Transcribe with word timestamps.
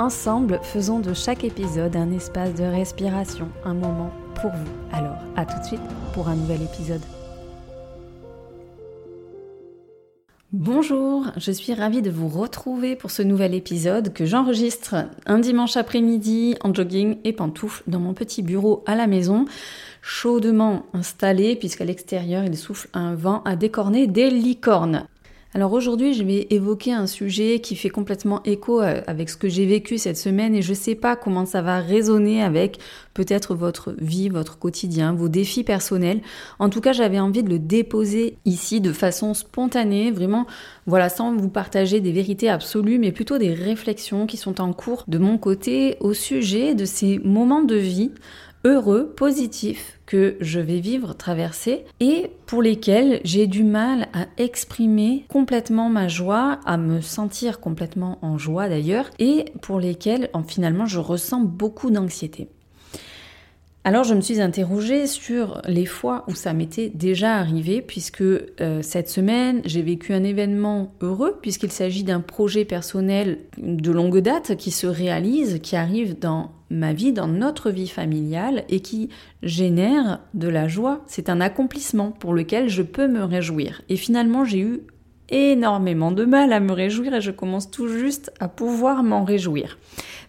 Ensemble, 0.00 0.60
faisons 0.62 0.98
de 0.98 1.12
chaque 1.12 1.44
épisode 1.44 1.94
un 1.94 2.10
espace 2.12 2.54
de 2.54 2.64
respiration, 2.64 3.50
un 3.66 3.74
moment 3.74 4.10
pour 4.40 4.50
vous. 4.50 4.96
Alors, 4.96 5.18
à 5.36 5.44
tout 5.44 5.58
de 5.60 5.66
suite 5.66 5.80
pour 6.14 6.28
un 6.28 6.36
nouvel 6.36 6.62
épisode. 6.62 7.02
Bonjour, 10.54 11.26
je 11.36 11.52
suis 11.52 11.74
ravie 11.74 12.00
de 12.00 12.10
vous 12.10 12.28
retrouver 12.28 12.96
pour 12.96 13.10
ce 13.10 13.20
nouvel 13.20 13.54
épisode 13.54 14.14
que 14.14 14.24
j'enregistre 14.24 14.94
un 15.26 15.38
dimanche 15.38 15.76
après-midi 15.76 16.56
en 16.64 16.72
jogging 16.72 17.18
et 17.24 17.34
pantoufles 17.34 17.82
dans 17.86 18.00
mon 18.00 18.14
petit 18.14 18.40
bureau 18.40 18.82
à 18.86 18.94
la 18.94 19.06
maison, 19.06 19.44
chaudement 20.00 20.86
installé 20.94 21.56
puisqu'à 21.56 21.84
l'extérieur 21.84 22.42
il 22.44 22.56
souffle 22.56 22.88
un 22.94 23.14
vent 23.14 23.42
à 23.44 23.54
décorner 23.54 24.06
des 24.06 24.30
licornes. 24.30 25.04
Alors 25.52 25.72
aujourd'hui, 25.72 26.14
je 26.14 26.22
vais 26.22 26.46
évoquer 26.50 26.92
un 26.92 27.08
sujet 27.08 27.58
qui 27.58 27.74
fait 27.74 27.88
complètement 27.90 28.40
écho 28.44 28.80
euh, 28.80 29.00
avec 29.08 29.28
ce 29.28 29.36
que 29.36 29.48
j'ai 29.48 29.66
vécu 29.66 29.98
cette 29.98 30.16
semaine 30.16 30.54
et 30.54 30.62
je 30.62 30.72
sais 30.72 30.94
pas 30.94 31.16
comment 31.16 31.44
ça 31.44 31.60
va 31.60 31.80
résonner 31.80 32.40
avec 32.40 32.78
peut-être 33.14 33.56
votre 33.56 33.92
vie, 33.98 34.28
votre 34.28 34.60
quotidien, 34.60 35.12
vos 35.12 35.28
défis 35.28 35.64
personnels. 35.64 36.20
En 36.60 36.68
tout 36.68 36.80
cas, 36.80 36.92
j'avais 36.92 37.18
envie 37.18 37.42
de 37.42 37.50
le 37.50 37.58
déposer 37.58 38.38
ici 38.44 38.80
de 38.80 38.92
façon 38.92 39.34
spontanée, 39.34 40.12
vraiment, 40.12 40.46
voilà, 40.86 41.08
sans 41.08 41.34
vous 41.34 41.48
partager 41.48 42.00
des 42.00 42.12
vérités 42.12 42.48
absolues, 42.48 43.00
mais 43.00 43.10
plutôt 43.10 43.36
des 43.36 43.52
réflexions 43.52 44.26
qui 44.26 44.36
sont 44.36 44.60
en 44.60 44.72
cours 44.72 45.02
de 45.08 45.18
mon 45.18 45.36
côté 45.36 45.96
au 45.98 46.14
sujet 46.14 46.76
de 46.76 46.84
ces 46.84 47.18
moments 47.18 47.64
de 47.64 47.74
vie 47.74 48.12
heureux, 48.64 49.12
positifs 49.16 50.00
que 50.06 50.36
je 50.40 50.60
vais 50.60 50.80
vivre, 50.80 51.14
traverser 51.14 51.84
et 52.00 52.30
pour 52.46 52.62
lesquels 52.62 53.20
j'ai 53.24 53.46
du 53.46 53.64
mal 53.64 54.08
à 54.12 54.26
exprimer 54.38 55.24
complètement 55.28 55.88
ma 55.88 56.08
joie, 56.08 56.60
à 56.66 56.76
me 56.76 57.00
sentir 57.00 57.60
complètement 57.60 58.18
en 58.22 58.38
joie 58.38 58.68
d'ailleurs 58.68 59.10
et 59.18 59.46
pour 59.62 59.78
lesquels 59.78 60.30
finalement 60.46 60.86
je 60.86 60.98
ressens 60.98 61.40
beaucoup 61.40 61.90
d'anxiété. 61.90 62.48
Alors 63.90 64.04
je 64.04 64.14
me 64.14 64.20
suis 64.20 64.40
interrogée 64.40 65.08
sur 65.08 65.62
les 65.66 65.84
fois 65.84 66.22
où 66.28 66.36
ça 66.36 66.52
m'était 66.52 66.90
déjà 66.90 67.34
arrivé, 67.34 67.82
puisque 67.82 68.20
euh, 68.20 68.82
cette 68.82 69.08
semaine 69.08 69.62
j'ai 69.64 69.82
vécu 69.82 70.14
un 70.14 70.22
événement 70.22 70.94
heureux, 71.00 71.40
puisqu'il 71.42 71.72
s'agit 71.72 72.04
d'un 72.04 72.20
projet 72.20 72.64
personnel 72.64 73.38
de 73.58 73.90
longue 73.90 74.20
date 74.20 74.54
qui 74.54 74.70
se 74.70 74.86
réalise, 74.86 75.58
qui 75.60 75.74
arrive 75.74 76.16
dans 76.16 76.52
ma 76.70 76.92
vie, 76.92 77.12
dans 77.12 77.26
notre 77.26 77.72
vie 77.72 77.88
familiale, 77.88 78.62
et 78.68 78.78
qui 78.78 79.08
génère 79.42 80.20
de 80.34 80.46
la 80.46 80.68
joie. 80.68 81.02
C'est 81.08 81.28
un 81.28 81.40
accomplissement 81.40 82.12
pour 82.12 82.32
lequel 82.32 82.68
je 82.68 82.82
peux 82.82 83.08
me 83.08 83.24
réjouir. 83.24 83.82
Et 83.88 83.96
finalement 83.96 84.44
j'ai 84.44 84.60
eu 84.60 84.82
énormément 85.30 86.12
de 86.12 86.24
mal 86.24 86.52
à 86.52 86.60
me 86.60 86.72
réjouir 86.72 87.14
et 87.14 87.20
je 87.20 87.30
commence 87.30 87.70
tout 87.70 87.88
juste 87.88 88.32
à 88.40 88.48
pouvoir 88.48 89.02
m'en 89.02 89.24
réjouir. 89.24 89.78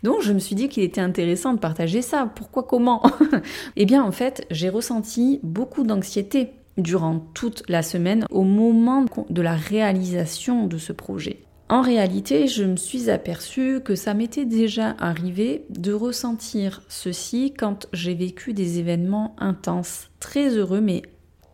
Donc 0.03 0.21
je 0.21 0.33
me 0.33 0.39
suis 0.39 0.55
dit 0.55 0.69
qu'il 0.69 0.83
était 0.83 1.01
intéressant 1.01 1.53
de 1.53 1.59
partager 1.59 2.01
ça. 2.01 2.29
Pourquoi 2.35 2.63
comment 2.63 3.03
Eh 3.75 3.85
bien 3.85 4.03
en 4.03 4.11
fait, 4.11 4.45
j'ai 4.49 4.69
ressenti 4.69 5.39
beaucoup 5.43 5.83
d'anxiété 5.83 6.51
durant 6.77 7.19
toute 7.33 7.63
la 7.67 7.83
semaine 7.83 8.25
au 8.29 8.43
moment 8.43 9.05
de 9.29 9.41
la 9.41 9.55
réalisation 9.55 10.67
de 10.67 10.77
ce 10.77 10.93
projet. 10.93 11.39
En 11.69 11.81
réalité, 11.81 12.47
je 12.47 12.65
me 12.65 12.75
suis 12.75 13.09
aperçue 13.09 13.79
que 13.79 13.95
ça 13.95 14.13
m'était 14.13 14.45
déjà 14.45 14.95
arrivé 14.99 15.65
de 15.69 15.93
ressentir 15.93 16.81
ceci 16.89 17.53
quand 17.57 17.87
j'ai 17.93 18.13
vécu 18.13 18.53
des 18.53 18.79
événements 18.79 19.35
intenses, 19.37 20.09
très 20.19 20.49
heureux 20.57 20.81
mais 20.81 21.01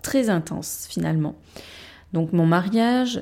très 0.02 0.30
intenses 0.30 0.88
finalement. 0.90 1.36
Donc 2.13 2.34
mon 2.34 2.47
mariage, 2.47 3.22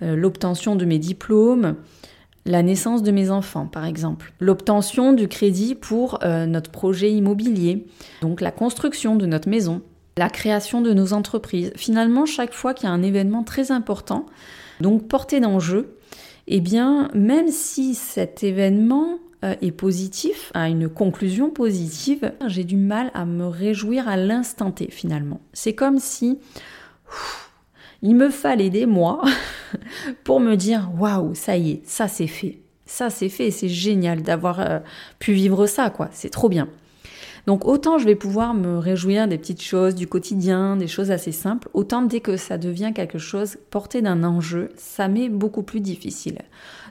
l'obtention 0.00 0.76
de 0.76 0.84
mes 0.84 0.98
diplômes, 0.98 1.76
la 2.46 2.62
naissance 2.62 3.02
de 3.02 3.10
mes 3.10 3.30
enfants, 3.30 3.66
par 3.66 3.84
exemple, 3.84 4.32
l'obtention 4.40 5.12
du 5.12 5.28
crédit 5.28 5.74
pour 5.74 6.20
euh, 6.22 6.46
notre 6.46 6.70
projet 6.70 7.12
immobilier, 7.12 7.86
donc 8.22 8.40
la 8.40 8.52
construction 8.52 9.16
de 9.16 9.26
notre 9.26 9.48
maison, 9.48 9.82
la 10.16 10.30
création 10.30 10.80
de 10.80 10.94
nos 10.94 11.12
entreprises. 11.12 11.72
Finalement, 11.76 12.24
chaque 12.24 12.52
fois 12.52 12.72
qu'il 12.72 12.88
y 12.88 12.90
a 12.90 12.94
un 12.94 13.02
événement 13.02 13.42
très 13.42 13.72
important, 13.72 14.26
donc 14.80 15.08
porté 15.08 15.40
d'enjeu, 15.40 15.96
eh 16.46 16.60
bien, 16.60 17.08
même 17.14 17.48
si 17.48 17.94
cet 17.94 18.44
événement 18.44 19.18
euh, 19.44 19.56
est 19.60 19.72
positif, 19.72 20.52
a 20.54 20.68
une 20.68 20.88
conclusion 20.88 21.50
positive, 21.50 22.32
j'ai 22.46 22.64
du 22.64 22.76
mal 22.76 23.10
à 23.12 23.24
me 23.24 23.46
réjouir 23.46 24.08
à 24.08 24.16
l'instant 24.16 24.70
T 24.70 24.88
finalement. 24.90 25.40
C'est 25.52 25.74
comme 25.74 25.98
si 25.98 26.38
il 28.06 28.14
me 28.14 28.30
fallait 28.30 28.70
des 28.70 28.86
mois 28.86 29.20
pour 30.24 30.38
me 30.38 30.54
dire 30.54 30.90
waouh, 30.96 31.34
ça 31.34 31.56
y 31.56 31.72
est, 31.72 31.80
ça 31.84 32.06
c'est 32.06 32.28
fait. 32.28 32.60
Ça 32.86 33.10
c'est 33.10 33.28
fait, 33.28 33.50
c'est 33.50 33.68
génial 33.68 34.22
d'avoir 34.22 34.60
euh, 34.60 34.78
pu 35.18 35.32
vivre 35.32 35.66
ça 35.66 35.90
quoi, 35.90 36.08
c'est 36.12 36.30
trop 36.30 36.48
bien. 36.48 36.68
Donc 37.46 37.64
autant 37.64 37.98
je 37.98 38.04
vais 38.04 38.16
pouvoir 38.16 38.54
me 38.54 38.78
réjouir 38.78 39.28
des 39.28 39.38
petites 39.38 39.62
choses 39.62 39.94
du 39.94 40.08
quotidien, 40.08 40.76
des 40.76 40.88
choses 40.88 41.12
assez 41.12 41.32
simples, 41.32 41.68
autant 41.74 42.02
dès 42.02 42.20
que 42.20 42.36
ça 42.36 42.58
devient 42.58 42.92
quelque 42.94 43.18
chose 43.18 43.56
porté 43.70 44.02
d'un 44.02 44.24
enjeu, 44.24 44.70
ça 44.76 45.06
m'est 45.06 45.28
beaucoup 45.28 45.62
plus 45.62 45.80
difficile. 45.80 46.38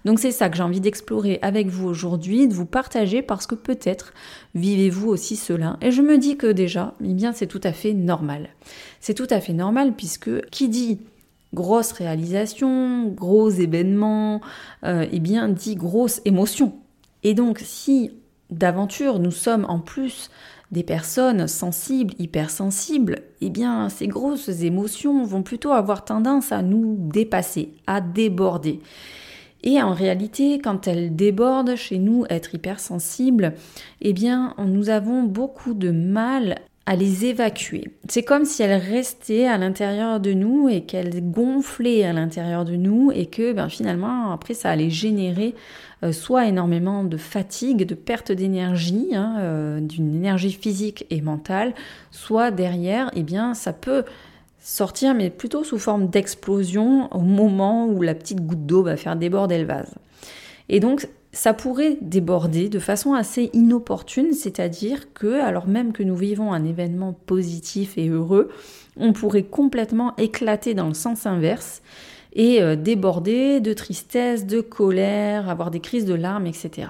Donc 0.05 0.19
c'est 0.19 0.31
ça 0.31 0.49
que 0.49 0.55
j'ai 0.55 0.63
envie 0.63 0.79
d'explorer 0.79 1.39
avec 1.41 1.67
vous 1.67 1.87
aujourd'hui, 1.87 2.47
de 2.47 2.53
vous 2.53 2.65
partager 2.65 3.21
parce 3.21 3.47
que 3.47 3.55
peut-être 3.55 4.13
vivez-vous 4.53 5.09
aussi 5.09 5.35
cela. 5.35 5.77
Et 5.81 5.91
je 5.91 6.01
me 6.01 6.17
dis 6.17 6.37
que 6.37 6.47
déjà, 6.47 6.93
eh 7.03 7.13
bien 7.13 7.33
c'est 7.33 7.47
tout 7.47 7.61
à 7.63 7.73
fait 7.73 7.93
normal. 7.93 8.49
C'est 9.01 9.15
tout 9.15 9.27
à 9.29 9.41
fait 9.41 9.53
normal 9.53 9.93
puisque 9.97 10.45
qui 10.51 10.69
dit 10.69 10.99
grosse 11.53 11.91
réalisation, 11.91 13.07
gros 13.09 13.49
événement, 13.49 14.41
euh, 14.83 15.05
eh 15.11 15.19
dit 15.19 15.75
grosse 15.75 16.21
émotion. 16.23 16.75
Et 17.23 17.33
donc 17.33 17.59
si 17.63 18.11
d'aventure 18.49 19.19
nous 19.19 19.31
sommes 19.31 19.65
en 19.67 19.79
plus 19.79 20.29
des 20.71 20.83
personnes 20.83 21.47
sensibles, 21.47 22.13
hypersensibles, 22.19 23.19
eh 23.41 23.49
bien 23.49 23.89
ces 23.89 24.07
grosses 24.07 24.49
émotions 24.49 25.23
vont 25.23 25.43
plutôt 25.43 25.71
avoir 25.71 26.05
tendance 26.05 26.51
à 26.51 26.61
nous 26.61 26.97
dépasser, 26.99 27.73
à 27.87 28.01
déborder. 28.01 28.81
Et 29.65 29.81
en 29.81 29.93
réalité, 29.93 30.59
quand 30.59 30.87
elles 30.87 31.15
débordent 31.15 31.75
chez 31.75 31.97
nous, 31.97 32.25
être 32.29 32.53
hypersensible, 32.53 33.53
eh 34.01 34.13
bien, 34.13 34.53
nous 34.63 34.89
avons 34.89 35.23
beaucoup 35.23 35.73
de 35.73 35.89
mal 35.89 36.59
à 36.85 36.95
les 36.95 37.25
évacuer. 37.25 37.89
C'est 38.07 38.23
comme 38.23 38.45
si 38.45 38.61
elles 38.61 38.79
restaient 38.79 39.47
à 39.47 39.57
l'intérieur 39.57 40.19
de 40.19 40.33
nous 40.33 40.69
et 40.69 40.81
qu'elles 40.81 41.31
gonflaient 41.31 42.03
à 42.03 42.13
l'intérieur 42.13 42.63
de 42.63 42.75
nous 42.75 43.11
et 43.11 43.25
que 43.25 43.53
ben, 43.53 43.69
finalement 43.69 44.31
après 44.31 44.53
ça 44.53 44.69
allait 44.69 44.91
générer 44.91 45.55
euh, 46.03 46.11
soit 46.11 46.45
énormément 46.45 47.03
de 47.03 47.17
fatigue, 47.17 47.85
de 47.85 47.95
perte 47.95 48.31
d'énergie, 48.31 49.09
hein, 49.13 49.37
euh, 49.39 49.79
d'une 49.79 50.15
énergie 50.15 50.51
physique 50.51 51.07
et 51.09 51.21
mentale, 51.21 51.73
soit 52.11 52.51
derrière, 52.51 53.09
eh 53.15 53.23
bien 53.23 53.55
ça 53.55 53.73
peut 53.73 54.03
sortir, 54.59 55.15
mais 55.15 55.29
plutôt 55.29 55.63
sous 55.63 55.79
forme 55.79 56.07
d'explosion 56.07 57.11
au 57.15 57.21
moment 57.21 57.87
où 57.87 58.01
la 58.01 58.13
petite 58.13 58.41
goutte 58.41 58.65
d'eau 58.65 58.83
va 58.83 58.97
faire 58.97 59.15
déborder 59.15 59.57
le 59.57 59.65
vase. 59.65 59.93
Et 60.69 60.79
donc, 60.79 61.07
ça 61.35 61.53
pourrait 61.53 61.97
déborder 61.99 62.69
de 62.69 62.79
façon 62.79 63.13
assez 63.13 63.49
inopportune, 63.51 64.31
c'est-à-dire 64.31 65.13
que, 65.13 65.41
alors 65.41 65.67
même 65.67 65.91
que 65.91 66.01
nous 66.01 66.15
vivons 66.15 66.53
un 66.53 66.63
événement 66.63 67.11
positif 67.11 67.97
et 67.97 68.07
heureux, 68.07 68.49
on 68.95 69.11
pourrait 69.11 69.43
complètement 69.43 70.15
éclater 70.15 70.73
dans 70.73 70.87
le 70.87 70.93
sens 70.93 71.25
inverse 71.25 71.81
et 72.31 72.61
euh, 72.61 72.77
déborder 72.77 73.59
de 73.59 73.73
tristesse, 73.73 74.45
de 74.45 74.61
colère, 74.61 75.49
avoir 75.49 75.71
des 75.71 75.81
crises 75.81 76.05
de 76.05 76.13
larmes, 76.13 76.47
etc. 76.47 76.87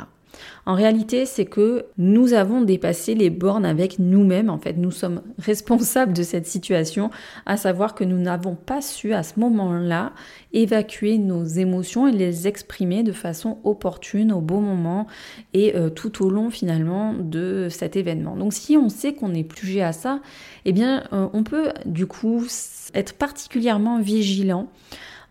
En 0.66 0.74
réalité, 0.74 1.26
c'est 1.26 1.46
que 1.46 1.86
nous 1.98 2.34
avons 2.34 2.62
dépassé 2.62 3.14
les 3.14 3.30
bornes 3.30 3.66
avec 3.66 4.00
nous-mêmes. 4.00 4.50
En 4.50 4.58
fait, 4.58 4.74
nous 4.78 4.92
sommes 4.92 5.22
responsables 5.38 6.14
de 6.14 6.24
cette 6.24 6.48
situation, 6.48 7.12
à 7.46 7.58
savoir 7.58 7.96
que 7.96 8.04
nous 8.04 8.18
n'avons 8.18 8.56
pas 8.56 8.82
su 8.82 9.14
à 9.14 9.24
ce 9.24 9.40
moment-là 9.40 10.14
évacuer 10.54 11.18
nos 11.18 11.44
émotions 11.44 12.08
et 12.08 12.12
les 12.12 12.48
exprimer 12.48 13.04
de 13.04 13.12
façon 13.12 13.60
opportune 13.64 14.32
au 14.32 14.42
bon 14.42 14.62
moment 14.62 15.06
et 15.54 15.76
euh, 15.76 15.90
tout 15.90 16.24
au 16.26 16.30
long 16.30 16.50
finalement 16.50 17.14
de 17.14 17.68
cet 17.70 17.96
événement. 17.96 18.36
Donc 18.36 18.54
si 18.54 18.78
on 18.78 18.90
sait 18.90 19.14
qu'on 19.14 19.34
est 19.34 19.44
plus 19.44 19.82
à 19.82 19.92
ça, 19.92 20.22
eh 20.64 20.72
bien 20.72 21.04
euh, 21.14 21.28
on 21.34 21.44
peut 21.44 21.70
du 21.86 22.08
coup 22.08 22.46
être 22.94 23.14
particulièrement 23.14 24.00
vigilant 24.00 24.70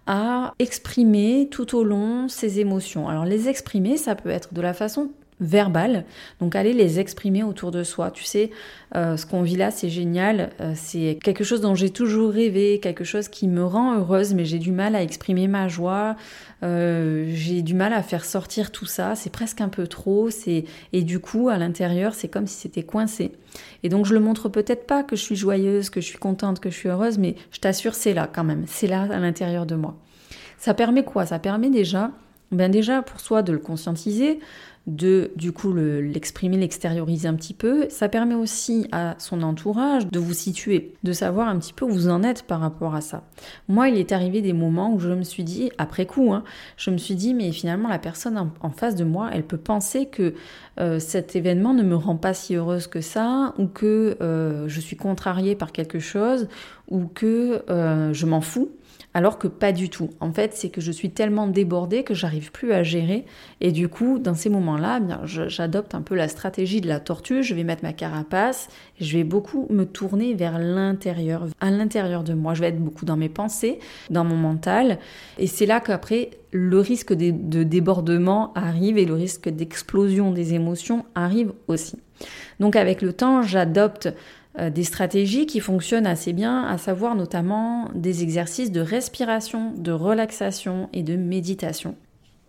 à 0.07 0.55
exprimer 0.59 1.49
tout 1.51 1.77
au 1.77 1.85
long 1.85 2.29
ses 2.29 2.61
émotions. 2.61 3.09
Alors 3.09 3.25
les 3.25 3.49
exprimer, 3.49 3.97
ça 3.97 4.15
peut 4.15 4.31
être 4.31 4.55
de 4.55 4.61
la 4.61 4.75
façon 4.75 5.11
verbales, 5.45 6.05
donc 6.41 6.57
aller 6.57 6.73
les 6.73 7.01
exprimer 7.01 7.43
autour 7.43 7.71
de 7.71 7.83
soi. 7.83 8.11
Tu 8.11 8.25
sais, 8.25 8.51
euh, 8.97 9.17
ce 9.17 9.27
qu'on 9.27 9.43
vit 9.43 9.57
là, 9.57 9.71
c'est 9.71 9.89
génial, 9.89 10.51
euh, 10.61 10.73
c'est 10.75 11.19
quelque 11.23 11.45
chose 11.45 11.61
dont 11.61 11.75
j'ai 11.75 11.91
toujours 11.91 12.33
rêvé, 12.33 12.81
quelque 12.81 13.05
chose 13.05 13.29
qui 13.29 13.49
me 13.49 13.65
rend 13.65 13.99
heureuse, 13.99 14.35
mais 14.35 14.45
j'ai 14.45 14.59
du 14.59 14.73
mal 14.73 14.95
à 14.95 15.03
exprimer 15.03 15.49
ma 15.49 15.69
joie, 15.69 16.17
euh, 16.63 17.27
j'ai 17.35 17.63
du 17.63 17.75
mal 17.75 17.93
à 17.93 18.03
faire 18.03 18.25
sortir 18.25 18.71
tout 18.73 18.87
ça, 18.87 19.15
c'est 19.15 19.31
presque 19.31 19.61
un 19.61 19.69
peu 19.69 19.87
trop, 19.87 20.31
c'est 20.31 20.65
et 20.93 21.03
du 21.03 21.21
coup 21.21 21.49
à 21.49 21.59
l'intérieur 21.59 22.15
c'est 22.15 22.29
comme 22.29 22.47
si 22.47 22.61
c'était 22.61 22.83
coincé. 22.83 23.33
Et 23.83 23.89
donc 23.89 24.07
je 24.07 24.15
le 24.15 24.21
montre 24.21 24.49
peut-être 24.49 24.87
pas 24.87 25.03
que 25.03 25.17
je 25.17 25.23
suis 25.23 25.37
joyeuse, 25.37 25.91
que 25.91 26.01
je 26.01 26.07
suis 26.07 26.19
contente, 26.19 26.61
que 26.61 26.71
je 26.71 26.77
suis 26.77 26.89
heureuse, 26.89 27.19
mais 27.19 27.35
je 27.51 27.61
t'assure 27.61 27.95
c'est 27.95 28.15
là 28.15 28.29
quand 28.33 28.45
même, 28.45 28.65
c'est 28.67 28.87
là 28.87 29.03
à 29.03 29.19
l'intérieur 29.19 29.67
de 29.67 29.75
moi. 29.75 29.97
Ça 30.59 30.73
permet 30.73 31.05
quoi? 31.05 31.27
Ça 31.27 31.39
permet 31.39 31.69
déjà, 31.69 32.11
ben 32.55 32.71
déjà 32.71 33.03
pour 33.03 33.21
soi 33.21 33.43
de 33.43 33.53
le 33.53 33.59
conscientiser, 33.59 34.41
de 34.87 35.31
du 35.37 35.53
coup 35.53 35.73
l'exprimer, 35.73 36.59
l'extérioriser 36.59 37.27
un 37.27 37.35
petit 37.35 37.55
peu. 37.55 37.87
Ça 37.89 38.09
permet 38.09 38.35
aussi 38.35 38.87
à 38.93 39.15
son 39.19 39.43
entourage 39.43 40.07
de 40.09 40.19
vous 40.19 40.35
situer, 40.35 40.95
de 41.03 41.13
savoir 41.13 41.49
un 41.49 41.59
petit 41.59 41.73
peu 41.73 41.85
où 41.87 41.91
vous 41.91 42.09
en 42.09 42.23
êtes 42.23 42.43
par 42.43 42.61
rapport 42.61 42.95
à 42.95 43.01
ça. 43.01 43.25
Moi, 43.69 43.89
il 43.89 43.97
est 43.97 44.13
arrivé 44.13 44.43
des 44.43 44.53
moments 44.53 44.93
où 44.93 45.01
je 45.01 45.09
me 45.09 45.23
suis 45.23 45.45
dit, 45.45 45.71
après 45.79 46.05
coup, 46.05 46.33
hein, 46.33 46.45
je 46.77 46.91
me 46.91 46.99
suis 46.99 47.15
dit, 47.15 47.33
mais 47.33 47.51
finalement, 47.53 47.89
la 47.89 47.99
personne 47.99 48.51
en, 48.61 48.71
face 48.71 48.95
de 48.95 49.05
moi, 49.05 49.31
elle 49.33 49.45
peut 49.45 49.57
penser 49.57 50.07
que 50.07 50.35
euh, 50.81 50.99
cet 50.99 51.37
événement 51.37 51.73
ne 51.73 51.83
me 51.83 51.95
rend 51.95 52.17
pas 52.17 52.35
si 52.35 52.55
heureuse 52.55 52.87
que 52.87 53.01
ça, 53.01 53.55
ou 53.59 53.67
que 53.67 54.17
euh, 54.21 54.69
je 54.69 54.81
suis 54.81 54.97
contrariée 54.97 55.55
par 55.55 55.73
quelque 55.73 55.99
chose, 55.99 56.49
ou 56.89 57.07
que 57.07 57.63
euh, 57.71 58.13
je 58.13 58.27
m'en 58.27 58.41
fous. 58.41 58.71
Alors 59.17 59.39
que 59.39 59.47
pas 59.47 59.71
du 59.71 59.91
tout. 59.91 60.11
En 60.19 60.33
fait, 60.33 60.55
c'est 60.55 60.71
que 60.71 60.81
je 60.81 60.91
suis 60.91 61.11
tellement 61.11 61.47
débordée 61.47 62.03
que 62.03 62.15
j'arrive 62.15 62.51
plus 62.51 62.73
à 62.73 62.83
gérer. 62.83 63.25
Et 63.61 63.71
du 63.71 63.89
coup, 63.89 64.19
dans 64.19 64.35
ces 64.35 64.51
moments-là, 64.51 65.01
eh 65.01 65.49
j'adopte 65.49 65.95
un 65.95 66.03
peu 66.03 66.17
la 66.17 66.27
stratégie 66.27 66.81
de 66.81 66.89
la 66.89 66.99
tortue. 66.99 67.45
Je 67.45 67.55
vais 67.55 67.63
mettre 67.63 67.85
ma 67.85 67.93
carapace. 67.93 68.69
Je 69.01 69.17
vais 69.17 69.23
beaucoup 69.23 69.69
me 69.71 69.85
tourner 69.85 70.35
vers 70.35 70.59
l'intérieur, 70.59 71.47
à 71.61 71.71
l'intérieur 71.71 72.25
de 72.25 72.35
moi. 72.35 72.55
Je 72.55 72.63
vais 72.63 72.69
être 72.69 72.83
beaucoup 72.83 73.05
dans 73.05 73.17
mes 73.17 73.29
pensées, 73.29 73.79
dans 74.11 74.25
mon 74.25 74.37
mental. 74.37 74.99
Et 75.39 75.47
c'est 75.47 75.67
là 75.67 75.79
qu'après, 75.79 76.31
le 76.51 76.81
risque 76.81 77.13
de, 77.13 77.31
de 77.31 77.63
débordement 77.63 78.53
arrive 78.55 78.99
et 78.99 79.05
le 79.05 79.15
risque 79.15 79.49
d'explosion 79.49 80.33
des 80.33 80.55
émotions 80.55 81.05
arrive 81.15 81.53
aussi. 81.69 81.99
Donc 82.59 82.75
avec 82.77 83.01
le 83.01 83.13
temps, 83.13 83.43
j'adopte 83.43 84.09
des 84.59 84.85
stratégies 84.85 85.47
qui 85.47 85.61
fonctionnent 85.61 86.07
assez 86.07 86.33
bien, 86.33 86.63
à 86.65 86.79
savoir 86.79 87.17
notamment 87.17 87.89
des 87.95 88.23
exercices 88.23 88.71
de 88.71 88.81
respiration, 88.81 89.73
de 89.77 89.91
relaxation 89.91 90.89
et 90.93 91.03
de 91.03 91.17
méditation. 91.17 91.97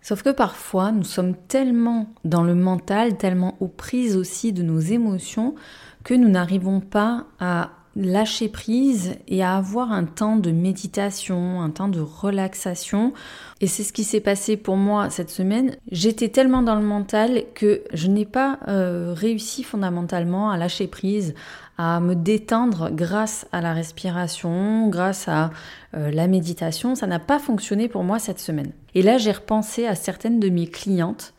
Sauf 0.02 0.22
que 0.22 0.30
parfois, 0.30 0.92
nous 0.92 1.02
sommes 1.02 1.34
tellement 1.48 2.06
dans 2.24 2.44
le 2.44 2.54
mental, 2.54 3.16
tellement 3.16 3.56
aux 3.58 3.66
prises 3.66 4.16
aussi 4.16 4.52
de 4.52 4.62
nos 4.62 4.78
émotions, 4.78 5.56
que 6.04 6.14
nous 6.14 6.28
n'arrivons 6.28 6.78
pas 6.78 7.26
à 7.40 7.70
lâcher 7.96 8.48
prise 8.48 9.14
et 9.26 9.42
à 9.42 9.56
avoir 9.56 9.90
un 9.90 10.04
temps 10.04 10.36
de 10.36 10.50
méditation, 10.50 11.62
un 11.62 11.70
temps 11.70 11.88
de 11.88 12.00
relaxation. 12.00 13.12
Et 13.60 13.66
c'est 13.66 13.82
ce 13.82 13.92
qui 13.92 14.04
s'est 14.04 14.20
passé 14.20 14.56
pour 14.56 14.76
moi 14.76 15.08
cette 15.10 15.30
semaine. 15.30 15.76
J'étais 15.90 16.28
tellement 16.28 16.62
dans 16.62 16.74
le 16.74 16.84
mental 16.84 17.44
que 17.54 17.82
je 17.92 18.08
n'ai 18.08 18.26
pas 18.26 18.58
euh, 18.68 19.14
réussi 19.16 19.62
fondamentalement 19.62 20.50
à 20.50 20.58
lâcher 20.58 20.86
prise, 20.86 21.34
à 21.78 22.00
me 22.00 22.14
détendre 22.14 22.90
grâce 22.90 23.46
à 23.52 23.60
la 23.60 23.72
respiration, 23.72 24.88
grâce 24.88 25.26
à 25.28 25.50
euh, 25.94 26.10
la 26.10 26.26
méditation. 26.26 26.94
Ça 26.94 27.06
n'a 27.06 27.18
pas 27.18 27.38
fonctionné 27.38 27.88
pour 27.88 28.04
moi 28.04 28.18
cette 28.18 28.40
semaine. 28.40 28.72
Et 28.94 29.02
là, 29.02 29.16
j'ai 29.16 29.32
repensé 29.32 29.86
à 29.86 29.94
certaines 29.94 30.38
de 30.38 30.50
mes 30.50 30.66
clientes 30.66 31.32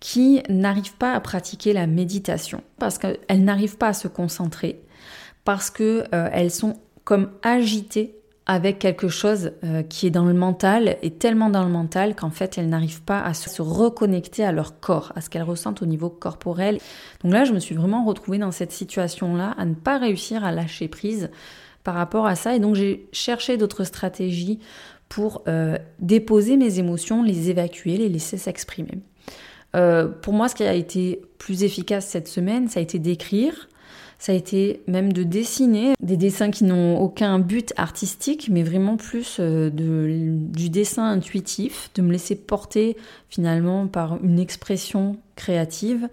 qui 0.00 0.42
n'arrivent 0.48 0.96
pas 0.96 1.12
à 1.12 1.20
pratiquer 1.20 1.72
la 1.72 1.86
méditation 1.86 2.62
parce 2.78 2.98
qu'elles 2.98 3.44
n'arrivent 3.44 3.76
pas 3.76 3.88
à 3.88 3.92
se 3.92 4.08
concentrer, 4.08 4.80
parce 5.44 5.70
qu'elles 5.70 6.08
euh, 6.14 6.48
sont 6.48 6.76
comme 7.04 7.30
agitées 7.42 8.16
avec 8.46 8.78
quelque 8.80 9.08
chose 9.08 9.52
euh, 9.62 9.82
qui 9.82 10.06
est 10.06 10.10
dans 10.10 10.24
le 10.24 10.34
mental 10.34 10.96
et 11.02 11.10
tellement 11.10 11.48
dans 11.48 11.64
le 11.64 11.70
mental 11.70 12.16
qu'en 12.16 12.30
fait 12.30 12.58
elles 12.58 12.68
n'arrivent 12.68 13.02
pas 13.02 13.22
à 13.22 13.34
se 13.34 13.62
reconnecter 13.62 14.44
à 14.44 14.52
leur 14.52 14.80
corps, 14.80 15.12
à 15.14 15.20
ce 15.20 15.30
qu'elles 15.30 15.42
ressentent 15.42 15.82
au 15.82 15.86
niveau 15.86 16.10
corporel. 16.10 16.78
Donc 17.22 17.32
là, 17.32 17.44
je 17.44 17.52
me 17.52 17.60
suis 17.60 17.74
vraiment 17.74 18.04
retrouvée 18.04 18.38
dans 18.38 18.50
cette 18.50 18.72
situation-là, 18.72 19.54
à 19.56 19.64
ne 19.64 19.74
pas 19.74 19.98
réussir 19.98 20.44
à 20.44 20.50
lâcher 20.50 20.88
prise 20.88 21.30
par 21.84 21.94
rapport 21.94 22.26
à 22.26 22.34
ça. 22.34 22.56
Et 22.56 22.58
donc 22.58 22.74
j'ai 22.74 23.08
cherché 23.12 23.56
d'autres 23.56 23.84
stratégies 23.84 24.58
pour 25.08 25.44
euh, 25.46 25.78
déposer 26.00 26.56
mes 26.56 26.78
émotions, 26.78 27.22
les 27.22 27.50
évacuer, 27.50 27.96
les 27.96 28.08
laisser 28.08 28.38
s'exprimer. 28.38 28.98
Pour 30.20 30.34
moi, 30.34 30.50
ce 30.50 30.54
qui 30.54 30.64
a 30.64 30.74
été 30.74 31.22
plus 31.38 31.62
efficace 31.62 32.06
cette 32.06 32.28
semaine, 32.28 32.68
ça 32.68 32.80
a 32.80 32.82
été 32.82 32.98
d'écrire, 32.98 33.70
ça 34.22 34.30
a 34.30 34.36
été 34.36 34.84
même 34.86 35.12
de 35.12 35.24
dessiner 35.24 35.94
des 36.00 36.16
dessins 36.16 36.52
qui 36.52 36.62
n'ont 36.62 36.96
aucun 37.00 37.40
but 37.40 37.72
artistique, 37.76 38.50
mais 38.52 38.62
vraiment 38.62 38.96
plus 38.96 39.38
euh, 39.40 39.68
du 39.68 40.70
dessin 40.70 41.10
intuitif, 41.10 41.90
de 41.96 42.02
me 42.02 42.12
laisser 42.12 42.36
porter 42.36 42.96
finalement 43.28 43.88
par 43.88 44.22
une 44.22 44.38
expression 44.38 45.16
créative 45.34 46.08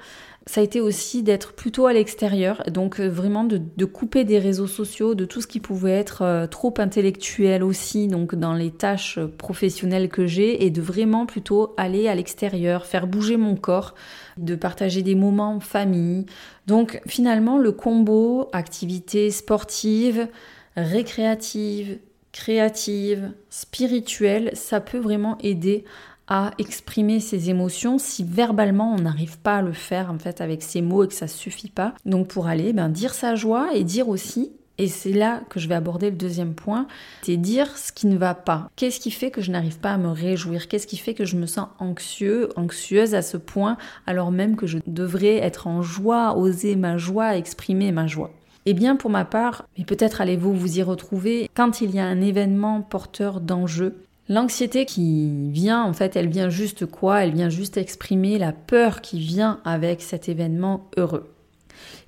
ça 0.45 0.61
a 0.61 0.63
été 0.63 0.81
aussi 0.81 1.21
d'être 1.21 1.53
plutôt 1.53 1.85
à 1.85 1.93
l'extérieur, 1.93 2.63
donc 2.71 2.99
euh, 2.99 3.07
vraiment 3.07 3.43
de, 3.43 3.85
couper 3.85 4.23
des 4.23 4.39
réseaux 4.39 4.67
sociaux, 4.67 5.13
de 5.13 5.25
tout 5.25 5.41
ce 5.41 5.47
qui 5.47 5.59
pouvait 5.59 5.91
être 5.91 6.23
euh, 6.23 6.47
trop 6.47 6.73
intellectuel 6.79 7.63
aussi, 7.63 8.07
donc 8.07 8.33
dans 8.33 8.53
les 8.53 8.71
tâches 8.71 9.19
professionnelles 9.37 10.09
que 10.09 10.25
j'ai, 10.25 10.65
et 10.65 10.71
de 10.71 10.81
vraiment 10.81 11.25
plutôt 11.25 11.73
aller 11.77 12.07
à 12.07 12.15
l'extérieur, 12.15 12.87
faire 12.87 13.05
bouger 13.05 13.37
mon 13.37 13.55
corps, 13.55 13.93
de 14.37 14.55
partager 14.55 15.03
des 15.03 15.15
moments 15.15 15.55
en 15.55 15.59
famille. 15.59 16.25
Donc 16.65 16.99
finalement, 17.05 17.57
le 17.57 17.71
combo 17.71 18.49
activité 18.51 19.29
sportive, 19.29 20.27
récréative, 20.75 21.99
créative, 22.31 23.31
spirituelle, 23.49 24.51
ça 24.53 24.79
peut 24.79 24.99
vraiment 24.99 25.37
aider 25.41 25.83
à 26.29 26.51
exprimer 26.59 27.19
ses 27.19 27.49
émotions 27.49 27.97
si 27.97 28.23
verbalement 28.23 28.93
on 28.93 29.01
n'arrive 29.01 29.39
pas 29.39 29.57
à 29.57 29.61
le 29.61 29.73
faire 29.73 30.11
en 30.11 30.19
fait 30.19 30.41
avec 30.41 30.63
ses 30.63 30.81
mots 30.81 31.03
et 31.03 31.07
que 31.07 31.13
ça 31.13 31.27
suffit 31.27 31.69
pas. 31.69 31.93
Donc 32.05 32.27
pour 32.27 32.47
aller 32.47 32.71
ben, 32.71 32.87
dire 32.87 33.13
sa 33.13 33.35
joie 33.35 33.69
et 33.73 33.83
dire 33.83 34.07
aussi 34.07 34.51
et 34.79 34.87
c'est 34.87 35.11
là 35.11 35.41
que 35.49 35.59
je 35.59 35.67
vais 35.67 35.75
aborder 35.75 36.09
le 36.09 36.15
deuxième 36.15 36.53
point, 36.53 36.87
c'est 37.21 37.35
dire 37.35 37.77
ce 37.77 37.91
qui 37.91 38.07
ne 38.07 38.17
va 38.17 38.33
pas. 38.33 38.71
Qu'est-ce 38.77 39.01
qui 39.01 39.11
fait 39.11 39.29
que 39.29 39.41
je 39.41 39.51
n'arrive 39.51 39.77
pas 39.79 39.91
à 39.91 39.97
me 39.97 40.07
réjouir? 40.07 40.69
Qu'est-ce 40.69 40.87
qui 40.87 40.95
fait 40.95 41.13
que 41.13 41.25
je 41.25 41.35
me 41.35 41.47
sens 41.47 41.67
anxieux, 41.79 42.49
anxieuse 42.55 43.13
à 43.13 43.21
ce 43.21 43.35
point, 43.35 43.75
alors 44.07 44.31
même 44.31 44.55
que 44.55 44.67
je 44.67 44.77
devrais 44.87 45.35
être 45.35 45.67
en 45.67 45.81
joie, 45.81 46.37
oser 46.37 46.77
ma 46.77 46.95
joie, 46.95 47.35
exprimer 47.35 47.91
ma 47.91 48.07
joie? 48.07 48.31
Eh 48.65 48.73
bien, 48.73 48.95
pour 48.95 49.09
ma 49.09 49.25
part, 49.25 49.65
mais 49.77 49.83
peut-être 49.83 50.21
allez-vous 50.21 50.53
vous 50.53 50.77
y 50.77 50.83
retrouver, 50.83 51.49
quand 51.55 51.81
il 51.81 51.93
y 51.93 51.99
a 51.99 52.05
un 52.05 52.21
événement 52.21 52.81
porteur 52.81 53.41
d'enjeux, 53.41 53.97
L'anxiété 54.29 54.85
qui 54.85 55.49
vient, 55.49 55.83
en 55.83 55.93
fait, 55.93 56.15
elle 56.15 56.29
vient 56.29 56.49
juste 56.49 56.85
quoi? 56.85 57.23
Elle 57.23 57.33
vient 57.33 57.49
juste 57.49 57.77
exprimer 57.77 58.37
la 58.37 58.51
peur 58.51 59.01
qui 59.01 59.19
vient 59.19 59.59
avec 59.65 60.01
cet 60.01 60.29
événement 60.29 60.87
heureux. 60.97 61.33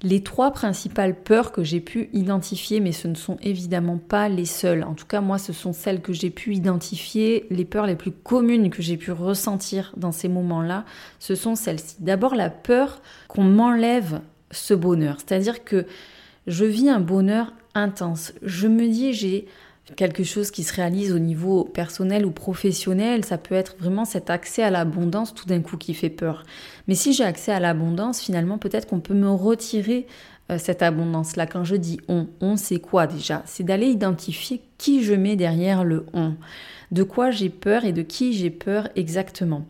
Les 0.03 0.21
trois 0.21 0.51
principales 0.51 1.15
peurs 1.15 1.51
que 1.51 1.63
j'ai 1.63 1.79
pu 1.79 2.09
identifier, 2.13 2.79
mais 2.79 2.91
ce 2.91 3.07
ne 3.07 3.15
sont 3.15 3.37
évidemment 3.41 3.97
pas 3.97 4.29
les 4.29 4.45
seules. 4.45 4.83
En 4.83 4.93
tout 4.93 5.07
cas, 5.07 5.21
moi, 5.21 5.39
ce 5.39 5.51
sont 5.51 5.73
celles 5.73 6.01
que 6.01 6.13
j'ai 6.13 6.29
pu 6.29 6.53
identifier. 6.53 7.47
Les 7.49 7.65
peurs 7.65 7.87
les 7.87 7.95
plus 7.95 8.11
communes 8.11 8.69
que 8.69 8.83
j'ai 8.83 8.97
pu 8.97 9.11
ressentir 9.11 9.91
dans 9.97 10.11
ces 10.11 10.27
moments-là, 10.27 10.85
ce 11.17 11.33
sont 11.33 11.55
celles-ci. 11.55 11.95
D'abord, 11.99 12.35
la 12.35 12.51
peur 12.51 13.01
qu'on 13.29 13.43
m'enlève 13.43 14.21
ce 14.51 14.75
bonheur. 14.75 15.17
C'est-à-dire 15.17 15.63
que 15.63 15.87
je 16.45 16.65
vis 16.65 16.89
un 16.89 16.99
bonheur 16.99 17.53
intense. 17.73 18.33
Je 18.43 18.67
me 18.67 18.87
dis, 18.87 19.13
j'ai 19.13 19.47
quelque 19.95 20.23
chose 20.23 20.51
qui 20.51 20.63
se 20.63 20.73
réalise 20.73 21.11
au 21.13 21.19
niveau 21.19 21.63
personnel 21.63 22.25
ou 22.25 22.31
professionnel, 22.31 23.25
ça 23.25 23.37
peut 23.37 23.55
être 23.55 23.75
vraiment 23.79 24.05
cet 24.05 24.29
accès 24.29 24.63
à 24.63 24.69
l'abondance 24.69 25.33
tout 25.33 25.45
d'un 25.45 25.61
coup 25.61 25.77
qui 25.77 25.93
fait 25.93 26.09
peur. 26.09 26.43
Mais 26.87 26.95
si 26.95 27.13
j'ai 27.13 27.23
accès 27.23 27.51
à 27.51 27.59
l'abondance, 27.59 28.21
finalement, 28.21 28.57
peut-être 28.57 28.87
qu'on 28.87 28.99
peut 28.99 29.13
me 29.13 29.29
retirer 29.29 30.07
euh, 30.51 30.57
cette 30.57 30.81
abondance-là. 30.81 31.45
Quand 31.45 31.63
je 31.63 31.75
dis 31.75 31.99
on, 32.07 32.27
on 32.41 32.57
c'est 32.57 32.79
quoi 32.79 33.07
déjà? 33.07 33.43
C'est 33.45 33.63
d'aller 33.63 33.87
identifier 33.87 34.61
qui 34.77 35.03
je 35.03 35.13
mets 35.13 35.35
derrière 35.35 35.83
le 35.83 36.05
on, 36.13 36.33
de 36.91 37.03
quoi 37.03 37.31
j'ai 37.31 37.49
peur 37.49 37.85
et 37.85 37.93
de 37.93 38.01
qui 38.01 38.33
j'ai 38.33 38.49
peur 38.49 38.89
exactement. 38.95 39.65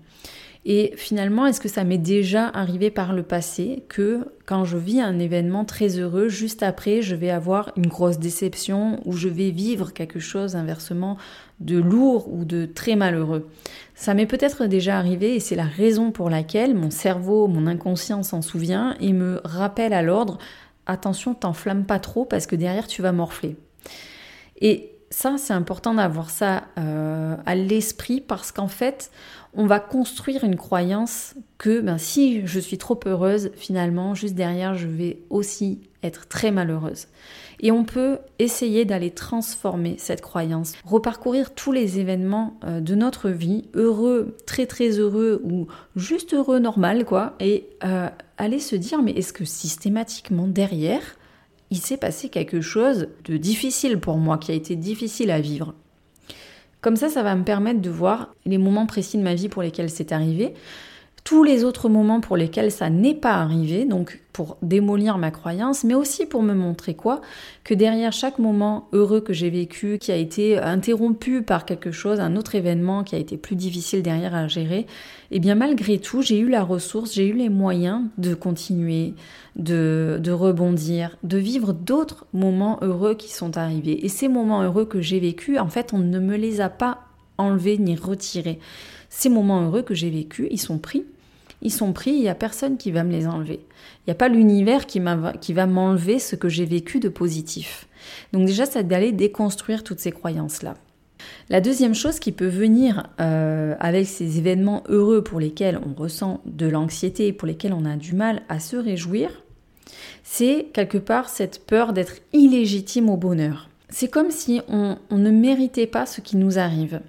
Et 0.63 0.93
finalement, 0.95 1.47
est-ce 1.47 1.59
que 1.59 1.67
ça 1.67 1.83
m'est 1.83 1.97
déjà 1.97 2.47
arrivé 2.47 2.91
par 2.91 3.13
le 3.13 3.23
passé 3.23 3.83
que 3.89 4.27
quand 4.45 4.63
je 4.63 4.77
vis 4.77 5.01
un 5.01 5.17
événement 5.17 5.65
très 5.65 5.97
heureux, 5.97 6.29
juste 6.29 6.61
après, 6.61 7.01
je 7.01 7.15
vais 7.15 7.31
avoir 7.31 7.71
une 7.77 7.87
grosse 7.87 8.19
déception 8.19 8.99
ou 9.05 9.13
je 9.13 9.27
vais 9.27 9.49
vivre 9.49 9.91
quelque 9.91 10.19
chose 10.19 10.55
inversement 10.55 11.17
de 11.59 11.79
lourd 11.79 12.31
ou 12.31 12.45
de 12.45 12.67
très 12.67 12.95
malheureux? 12.95 13.49
Ça 13.95 14.13
m'est 14.13 14.27
peut-être 14.27 14.67
déjà 14.67 14.99
arrivé 14.99 15.35
et 15.35 15.39
c'est 15.39 15.55
la 15.55 15.65
raison 15.65 16.11
pour 16.11 16.29
laquelle 16.29 16.75
mon 16.75 16.91
cerveau, 16.91 17.47
mon 17.47 17.65
inconscient 17.65 18.21
s'en 18.21 18.43
souvient 18.43 18.95
et 18.99 19.13
me 19.13 19.41
rappelle 19.43 19.93
à 19.93 20.03
l'ordre 20.03 20.37
attention, 20.85 21.33
t'enflamme 21.33 21.85
pas 21.85 21.99
trop 21.99 22.25
parce 22.25 22.47
que 22.47 22.55
derrière 22.55 22.87
tu 22.87 23.01
vas 23.01 23.11
morfler. 23.11 23.55
Et 24.59 24.91
ça, 25.11 25.35
c'est 25.37 25.53
important 25.53 25.93
d'avoir 25.93 26.29
ça 26.29 26.63
euh, 26.79 27.35
à 27.45 27.55
l'esprit 27.55 28.21
parce 28.21 28.51
qu'en 28.51 28.69
fait, 28.69 29.11
on 29.53 29.65
va 29.65 29.81
construire 29.81 30.45
une 30.45 30.55
croyance 30.55 31.35
que 31.57 31.81
ben, 31.81 31.97
si 31.97 32.47
je 32.47 32.59
suis 32.59 32.77
trop 32.77 32.99
heureuse, 33.05 33.51
finalement, 33.55 34.15
juste 34.15 34.35
derrière, 34.35 34.73
je 34.75 34.87
vais 34.87 35.19
aussi 35.29 35.81
être 36.01 36.27
très 36.29 36.49
malheureuse. 36.49 37.07
Et 37.59 37.71
on 37.71 37.83
peut 37.83 38.19
essayer 38.39 38.85
d'aller 38.85 39.11
transformer 39.11 39.95
cette 39.99 40.21
croyance, 40.21 40.73
reparcourir 40.85 41.53
tous 41.53 41.73
les 41.73 41.99
événements 41.99 42.57
euh, 42.63 42.79
de 42.79 42.95
notre 42.95 43.29
vie, 43.29 43.65
heureux, 43.73 44.37
très 44.45 44.65
très 44.65 44.91
heureux 44.97 45.41
ou 45.43 45.67
juste 45.97 46.33
heureux 46.33 46.59
normal, 46.59 47.03
quoi, 47.03 47.35
et 47.41 47.67
euh, 47.83 48.09
aller 48.37 48.59
se 48.59 48.77
dire, 48.77 49.01
mais 49.01 49.11
est-ce 49.11 49.33
que 49.33 49.45
systématiquement 49.45 50.47
derrière, 50.47 51.03
il 51.71 51.77
s'est 51.77 51.97
passé 51.97 52.29
quelque 52.29 52.61
chose 52.61 53.07
de 53.25 53.37
difficile 53.37 53.97
pour 53.97 54.17
moi, 54.17 54.37
qui 54.37 54.51
a 54.51 54.55
été 54.55 54.75
difficile 54.75 55.31
à 55.31 55.39
vivre. 55.39 55.73
Comme 56.81 56.95
ça, 56.95 57.09
ça 57.09 57.23
va 57.23 57.35
me 57.35 57.43
permettre 57.43 57.81
de 57.81 57.89
voir 57.89 58.35
les 58.45 58.57
moments 58.57 58.85
précis 58.85 59.17
de 59.17 59.23
ma 59.23 59.35
vie 59.35 59.49
pour 59.49 59.61
lesquels 59.61 59.89
c'est 59.89 60.11
arrivé, 60.11 60.53
tous 61.23 61.43
les 61.43 61.63
autres 61.63 61.87
moments 61.87 62.19
pour 62.19 62.35
lesquels 62.35 62.71
ça 62.71 62.89
n'est 62.89 63.13
pas 63.13 63.35
arrivé, 63.35 63.85
donc 63.85 64.21
pour 64.33 64.57
démolir 64.61 65.17
ma 65.17 65.29
croyance, 65.29 65.83
mais 65.83 65.93
aussi 65.93 66.25
pour 66.25 66.41
me 66.41 66.53
montrer 66.53 66.95
quoi? 66.95 67.21
Que 67.63 67.73
derrière 67.73 68.11
chaque 68.11 68.39
moment 68.39 68.87
heureux 68.91 69.21
que 69.21 69.33
j'ai 69.33 69.49
vécu, 69.49 69.97
qui 69.99 70.11
a 70.11 70.15
été 70.15 70.57
interrompu 70.57 71.41
par 71.41 71.65
quelque 71.65 71.91
chose, 71.91 72.19
un 72.19 72.35
autre 72.35 72.55
événement 72.55 73.03
qui 73.03 73.15
a 73.15 73.19
été 73.19 73.37
plus 73.37 73.55
difficile 73.55 74.01
derrière 74.01 74.33
à 74.33 74.47
gérer, 74.47 74.79
et 74.79 74.87
eh 75.31 75.39
bien 75.39 75.55
malgré 75.55 75.99
tout, 75.99 76.21
j'ai 76.21 76.39
eu 76.39 76.49
la 76.49 76.63
ressource, 76.63 77.13
j'ai 77.13 77.27
eu 77.27 77.33
les 77.33 77.49
moyens 77.49 78.03
de 78.17 78.33
continuer, 78.33 79.13
de, 79.55 80.19
de 80.21 80.31
rebondir, 80.31 81.17
de 81.23 81.37
vivre 81.37 81.73
d'autres 81.73 82.25
moments 82.33 82.79
heureux 82.81 83.13
qui 83.13 83.31
sont 83.31 83.57
arrivés. 83.57 84.05
Et 84.05 84.09
ces 84.09 84.27
moments 84.27 84.63
heureux 84.63 84.85
que 84.85 85.01
j'ai 85.01 85.19
vécus, 85.19 85.59
en 85.59 85.67
fait, 85.67 85.93
on 85.93 85.99
ne 85.99 86.19
me 86.19 86.35
les 86.35 86.61
a 86.61 86.69
pas 86.69 87.10
enlevés 87.41 87.77
ni 87.77 87.95
retirés. 87.95 88.59
Ces 89.09 89.29
moments 89.29 89.63
heureux 89.65 89.81
que 89.81 89.93
j'ai 89.93 90.09
vécus, 90.09 90.47
ils 90.51 90.59
sont 90.59 90.77
pris. 90.77 91.05
Ils 91.61 91.71
sont 91.71 91.93
pris, 91.93 92.11
il 92.11 92.21
n'y 92.21 92.29
a 92.29 92.35
personne 92.35 92.77
qui 92.77 92.91
va 92.91 93.03
me 93.03 93.11
les 93.11 93.27
enlever. 93.27 93.59
Il 93.99 94.09
n'y 94.09 94.11
a 94.11 94.15
pas 94.15 94.29
l'univers 94.29 94.87
qui, 94.87 95.01
qui 95.41 95.53
va 95.53 95.67
m'enlever 95.67 96.17
ce 96.17 96.35
que 96.35 96.49
j'ai 96.49 96.65
vécu 96.65 96.99
de 96.99 97.09
positif. 97.09 97.87
Donc 98.33 98.47
déjà, 98.47 98.65
c'est 98.65 98.87
d'aller 98.87 99.11
déconstruire 99.11 99.83
toutes 99.83 99.99
ces 99.99 100.11
croyances-là. 100.11 100.75
La 101.49 101.61
deuxième 101.61 101.93
chose 101.93 102.19
qui 102.19 102.31
peut 102.31 102.47
venir 102.47 103.07
euh, 103.19 103.75
avec 103.79 104.07
ces 104.07 104.39
événements 104.39 104.83
heureux 104.89 105.23
pour 105.23 105.39
lesquels 105.39 105.79
on 105.85 105.93
ressent 105.93 106.41
de 106.45 106.67
l'anxiété 106.67 107.27
et 107.27 107.33
pour 107.33 107.47
lesquels 107.47 107.73
on 107.73 107.85
a 107.85 107.95
du 107.95 108.15
mal 108.15 108.41
à 108.49 108.59
se 108.59 108.75
réjouir, 108.75 109.43
c'est 110.23 110.67
quelque 110.73 110.97
part 110.97 111.29
cette 111.29 111.65
peur 111.65 111.93
d'être 111.93 112.15
illégitime 112.33 113.09
au 113.09 113.17
bonheur. 113.17 113.69
C'est 113.89 114.09
comme 114.09 114.31
si 114.31 114.61
on 114.69 114.97
ne 115.11 115.29
méritait 115.29 115.87
pas 115.87 116.05
ce 116.05 116.21
qui 116.21 116.37
nous 116.37 116.57
arrive. 116.57 117.01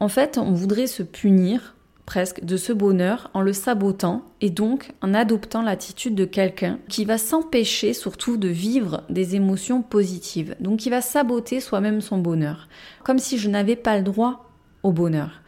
En 0.00 0.08
fait, 0.08 0.38
on 0.38 0.52
voudrait 0.52 0.86
se 0.86 1.02
punir 1.02 1.76
presque 2.06 2.42
de 2.42 2.56
ce 2.56 2.72
bonheur 2.72 3.30
en 3.34 3.42
le 3.42 3.52
sabotant 3.52 4.24
et 4.40 4.50
donc 4.50 4.90
en 5.00 5.14
adoptant 5.14 5.62
l'attitude 5.62 6.16
de 6.16 6.24
quelqu'un 6.24 6.80
qui 6.88 7.04
va 7.04 7.18
s'empêcher 7.18 7.92
surtout 7.92 8.36
de 8.36 8.48
vivre 8.48 9.04
des 9.10 9.36
émotions 9.36 9.82
positives. 9.82 10.56
Donc 10.58 10.80
qui 10.80 10.90
va 10.90 11.02
saboter 11.02 11.60
soi-même 11.60 12.00
son 12.00 12.18
bonheur, 12.18 12.68
comme 13.04 13.18
si 13.18 13.38
je 13.38 13.48
n'avais 13.48 13.76
pas 13.76 13.96
le 13.96 14.02
droit 14.02 14.50
au 14.82 14.90
bonheur. 14.90 15.39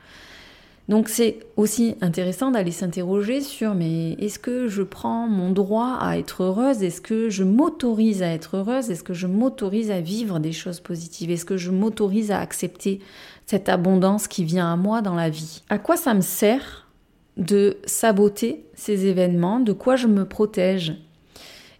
Donc 0.88 1.08
c'est 1.08 1.38
aussi 1.56 1.94
intéressant 2.00 2.50
d'aller 2.50 2.72
s'interroger 2.72 3.40
sur 3.40 3.74
mais 3.74 4.12
est-ce 4.14 4.38
que 4.38 4.66
je 4.68 4.82
prends 4.82 5.28
mon 5.28 5.50
droit 5.50 5.96
à 6.00 6.18
être 6.18 6.42
heureuse? 6.42 6.82
Est-ce 6.82 7.00
que 7.00 7.30
je 7.30 7.44
m'autorise 7.44 8.22
à 8.22 8.28
être 8.28 8.56
heureuse? 8.56 8.90
Est-ce 8.90 9.04
que 9.04 9.14
je 9.14 9.26
m'autorise 9.26 9.90
à 9.90 10.00
vivre 10.00 10.40
des 10.40 10.52
choses 10.52 10.80
positives? 10.80 11.30
Est-ce 11.30 11.44
que 11.44 11.56
je 11.56 11.70
m'autorise 11.70 12.30
à 12.30 12.40
accepter 12.40 13.00
cette 13.46 13.68
abondance 13.68 14.26
qui 14.26 14.44
vient 14.44 14.72
à 14.72 14.76
moi 14.76 15.02
dans 15.02 15.14
la 15.14 15.30
vie? 15.30 15.62
À 15.68 15.78
quoi 15.78 15.96
ça 15.96 16.14
me 16.14 16.20
sert 16.20 16.88
de 17.36 17.78
saboter 17.84 18.66
ces 18.74 19.06
événements? 19.06 19.60
De 19.60 19.72
quoi 19.72 19.96
je 19.96 20.08
me 20.08 20.24
protège? 20.24 20.94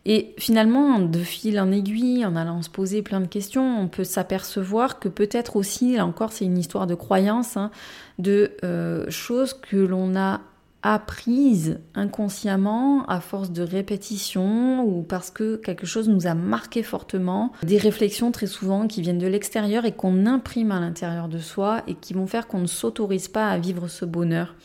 Et 0.05 0.35
finalement, 0.39 0.99
de 0.99 1.21
fil 1.21 1.61
en 1.61 1.71
aiguille, 1.71 2.27
en 2.27 2.35
allant 2.35 2.63
se 2.63 2.71
poser 2.71 3.03
plein 3.03 3.21
de 3.21 3.27
questions, 3.27 3.81
on 3.81 3.89
peut 3.89 4.05
s'apercevoir 4.05 4.99
que 4.99 5.09
peut-être 5.09 5.57
aussi, 5.57 5.97
là 5.97 6.07
encore, 6.07 6.33
c'est 6.33 6.45
une 6.45 6.59
histoire 6.59 6.87
de 6.87 6.95
croyance, 6.95 7.57
hein, 7.57 7.71
de 8.19 8.53
euh, 8.65 9.09
choses 9.11 9.55
que 9.55 9.77
l'on 9.77 10.17
a 10.17 10.41
apprises 10.83 11.79
inconsciemment 11.95 13.05
à 13.07 13.21
force 13.21 13.53
de 13.53 13.63
répétition 13.63 14.83
ou 14.85 15.03
parce 15.03 15.31
que 15.31 15.57
quelque 15.57 15.87
chose 15.87 16.09
nous 16.09 16.27
a 16.27 16.35
marqué 16.35 16.83
fortement, 16.83 17.53
des 17.63 17.79
réflexions 17.79 18.33
très 18.33 18.49
souvent 18.49 18.89
qui 18.89 19.01
viennent 19.01 19.19
de 19.19 19.29
l'extérieur 19.29 19.85
et 19.85 19.93
qu'on 19.93 20.27
imprime 20.27 20.73
à 20.73 20.81
l'intérieur 20.81 21.29
de 21.29 21.39
soi 21.39 21.83
et 21.87 21.95
qui 21.95 22.15
vont 22.15 22.27
faire 22.27 22.49
qu'on 22.49 22.59
ne 22.59 22.67
s'autorise 22.67 23.29
pas 23.29 23.49
à 23.49 23.59
vivre 23.59 23.87
ce 23.87 24.05
bonheur. 24.05 24.57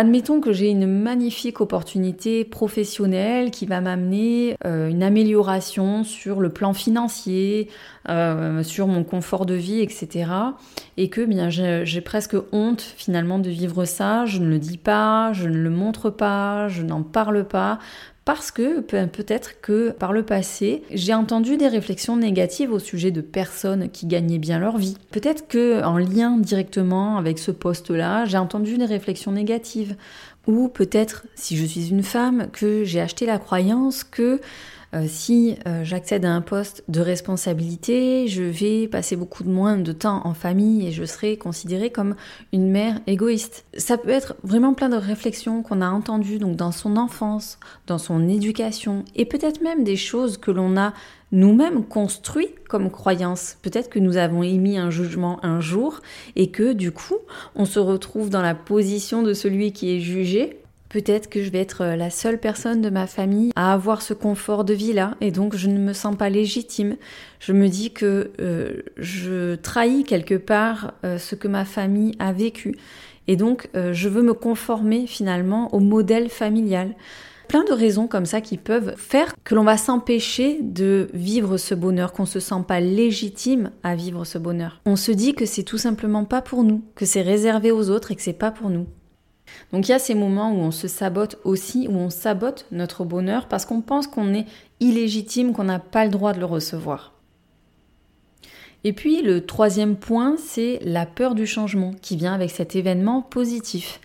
Admettons 0.00 0.40
que 0.40 0.52
j'ai 0.52 0.68
une 0.68 0.86
magnifique 0.86 1.60
opportunité 1.60 2.44
professionnelle 2.44 3.50
qui 3.50 3.66
va 3.66 3.80
m'amener 3.80 4.56
euh, 4.64 4.86
une 4.86 5.02
amélioration 5.02 6.04
sur 6.04 6.38
le 6.38 6.50
plan 6.50 6.72
financier, 6.72 7.68
euh, 8.08 8.62
sur 8.62 8.86
mon 8.86 9.02
confort 9.02 9.44
de 9.44 9.54
vie, 9.54 9.80
etc. 9.80 10.30
Et 10.98 11.10
que 11.10 11.24
bien 11.24 11.50
j'ai 11.50 12.00
presque 12.00 12.36
honte 12.52 12.80
finalement 12.80 13.40
de 13.40 13.50
vivre 13.50 13.84
ça. 13.86 14.24
Je 14.24 14.38
ne 14.38 14.46
le 14.46 14.60
dis 14.60 14.78
pas, 14.78 15.32
je 15.32 15.48
ne 15.48 15.56
le 15.56 15.70
montre 15.70 16.10
pas, 16.10 16.68
je 16.68 16.82
n'en 16.82 17.02
parle 17.02 17.42
pas 17.42 17.80
parce 18.28 18.50
que 18.50 18.80
peut-être 18.80 19.58
que 19.62 19.88
par 19.88 20.12
le 20.12 20.22
passé, 20.22 20.82
j'ai 20.90 21.14
entendu 21.14 21.56
des 21.56 21.66
réflexions 21.66 22.14
négatives 22.14 22.70
au 22.70 22.78
sujet 22.78 23.10
de 23.10 23.22
personnes 23.22 23.88
qui 23.88 24.04
gagnaient 24.04 24.36
bien 24.36 24.58
leur 24.58 24.76
vie. 24.76 24.98
Peut-être 25.12 25.48
que 25.48 25.82
en 25.82 25.96
lien 25.96 26.36
directement 26.36 27.16
avec 27.16 27.38
ce 27.38 27.50
poste-là, 27.50 28.26
j'ai 28.26 28.36
entendu 28.36 28.76
des 28.76 28.84
réflexions 28.84 29.32
négatives 29.32 29.96
ou 30.46 30.68
peut-être 30.68 31.24
si 31.36 31.56
je 31.56 31.64
suis 31.64 31.88
une 31.88 32.02
femme 32.02 32.48
que 32.52 32.84
j'ai 32.84 33.00
acheté 33.00 33.24
la 33.24 33.38
croyance 33.38 34.04
que 34.04 34.42
euh, 34.94 35.04
si 35.06 35.56
euh, 35.66 35.84
j'accède 35.84 36.24
à 36.24 36.32
un 36.32 36.40
poste 36.40 36.82
de 36.88 37.00
responsabilité, 37.00 38.26
je 38.26 38.42
vais 38.42 38.88
passer 38.88 39.16
beaucoup 39.16 39.44
de 39.44 39.50
moins 39.50 39.76
de 39.76 39.92
temps 39.92 40.22
en 40.24 40.32
famille 40.32 40.86
et 40.86 40.92
je 40.92 41.04
serai 41.04 41.36
considérée 41.36 41.90
comme 41.90 42.16
une 42.54 42.70
mère 42.70 43.00
égoïste. 43.06 43.66
Ça 43.76 43.98
peut 43.98 44.08
être 44.08 44.36
vraiment 44.42 44.72
plein 44.72 44.88
de 44.88 44.96
réflexions 44.96 45.62
qu'on 45.62 45.82
a 45.82 45.90
entendues 45.90 46.38
donc 46.38 46.56
dans 46.56 46.72
son 46.72 46.96
enfance, 46.96 47.58
dans 47.86 47.98
son 47.98 48.28
éducation 48.28 49.04
et 49.14 49.26
peut-être 49.26 49.60
même 49.60 49.84
des 49.84 49.96
choses 49.96 50.38
que 50.38 50.50
l'on 50.50 50.78
a 50.78 50.94
nous-mêmes 51.32 51.84
construit 51.84 52.48
comme 52.70 52.90
croyance. 52.90 53.58
Peut-être 53.60 53.90
que 53.90 53.98
nous 53.98 54.16
avons 54.16 54.42
émis 54.42 54.78
un 54.78 54.88
jugement 54.88 55.44
un 55.44 55.60
jour 55.60 56.00
et 56.36 56.50
que 56.50 56.72
du 56.72 56.92
coup, 56.92 57.18
on 57.54 57.66
se 57.66 57.78
retrouve 57.78 58.30
dans 58.30 58.40
la 58.40 58.54
position 58.54 59.22
de 59.22 59.34
celui 59.34 59.72
qui 59.72 59.94
est 59.94 60.00
jugé 60.00 60.62
Peut-être 60.88 61.28
que 61.28 61.42
je 61.42 61.50
vais 61.50 61.60
être 61.60 61.82
euh, 61.82 61.96
la 61.96 62.10
seule 62.10 62.38
personne 62.38 62.80
de 62.80 62.88
ma 62.88 63.06
famille 63.06 63.52
à 63.56 63.72
avoir 63.72 64.00
ce 64.00 64.14
confort 64.14 64.64
de 64.64 64.72
vie-là 64.72 65.16
et 65.20 65.30
donc 65.30 65.54
je 65.54 65.68
ne 65.68 65.78
me 65.78 65.92
sens 65.92 66.16
pas 66.16 66.30
légitime. 66.30 66.96
Je 67.40 67.52
me 67.52 67.68
dis 67.68 67.92
que 67.92 68.30
euh, 68.40 68.82
je 68.96 69.56
trahis 69.56 70.04
quelque 70.04 70.36
part 70.36 70.94
euh, 71.04 71.18
ce 71.18 71.34
que 71.34 71.48
ma 71.48 71.66
famille 71.66 72.14
a 72.18 72.32
vécu 72.32 72.76
et 73.26 73.36
donc 73.36 73.68
je 73.74 74.08
veux 74.08 74.22
me 74.22 74.32
conformer 74.32 75.06
finalement 75.06 75.74
au 75.74 75.80
modèle 75.80 76.30
familial. 76.30 76.94
Plein 77.46 77.62
de 77.64 77.74
raisons 77.74 78.06
comme 78.06 78.24
ça 78.24 78.40
qui 78.40 78.56
peuvent 78.56 78.94
faire 78.96 79.34
que 79.44 79.54
l'on 79.54 79.64
va 79.64 79.76
s'empêcher 79.76 80.58
de 80.62 81.10
vivre 81.12 81.58
ce 81.58 81.74
bonheur, 81.74 82.12
qu'on 82.12 82.24
se 82.24 82.40
sent 82.40 82.62
pas 82.66 82.80
légitime 82.80 83.70
à 83.82 83.96
vivre 83.96 84.24
ce 84.24 84.38
bonheur. 84.38 84.80
On 84.86 84.96
se 84.96 85.12
dit 85.12 85.34
que 85.34 85.44
c'est 85.44 85.62
tout 85.62 85.76
simplement 85.76 86.24
pas 86.24 86.40
pour 86.40 86.64
nous, 86.64 86.82
que 86.94 87.04
c'est 87.04 87.20
réservé 87.20 87.70
aux 87.70 87.90
autres 87.90 88.12
et 88.12 88.16
que 88.16 88.22
c'est 88.22 88.32
pas 88.32 88.50
pour 88.50 88.70
nous. 88.70 88.86
Donc 89.72 89.88
il 89.88 89.92
y 89.92 89.94
a 89.94 89.98
ces 89.98 90.14
moments 90.14 90.52
où 90.52 90.58
on 90.58 90.70
se 90.70 90.88
sabote 90.88 91.38
aussi, 91.44 91.88
où 91.88 91.96
on 91.96 92.10
sabote 92.10 92.66
notre 92.72 93.04
bonheur 93.04 93.48
parce 93.48 93.66
qu'on 93.66 93.80
pense 93.80 94.06
qu'on 94.06 94.32
est 94.34 94.46
illégitime, 94.80 95.52
qu'on 95.52 95.64
n'a 95.64 95.78
pas 95.78 96.04
le 96.04 96.10
droit 96.10 96.32
de 96.32 96.40
le 96.40 96.46
recevoir. 96.46 97.12
Et 98.84 98.92
puis 98.92 99.22
le 99.22 99.44
troisième 99.44 99.96
point, 99.96 100.36
c'est 100.38 100.78
la 100.82 101.04
peur 101.04 101.34
du 101.34 101.46
changement 101.46 101.92
qui 102.00 102.16
vient 102.16 102.32
avec 102.32 102.50
cet 102.50 102.76
événement 102.76 103.22
positif. 103.22 104.00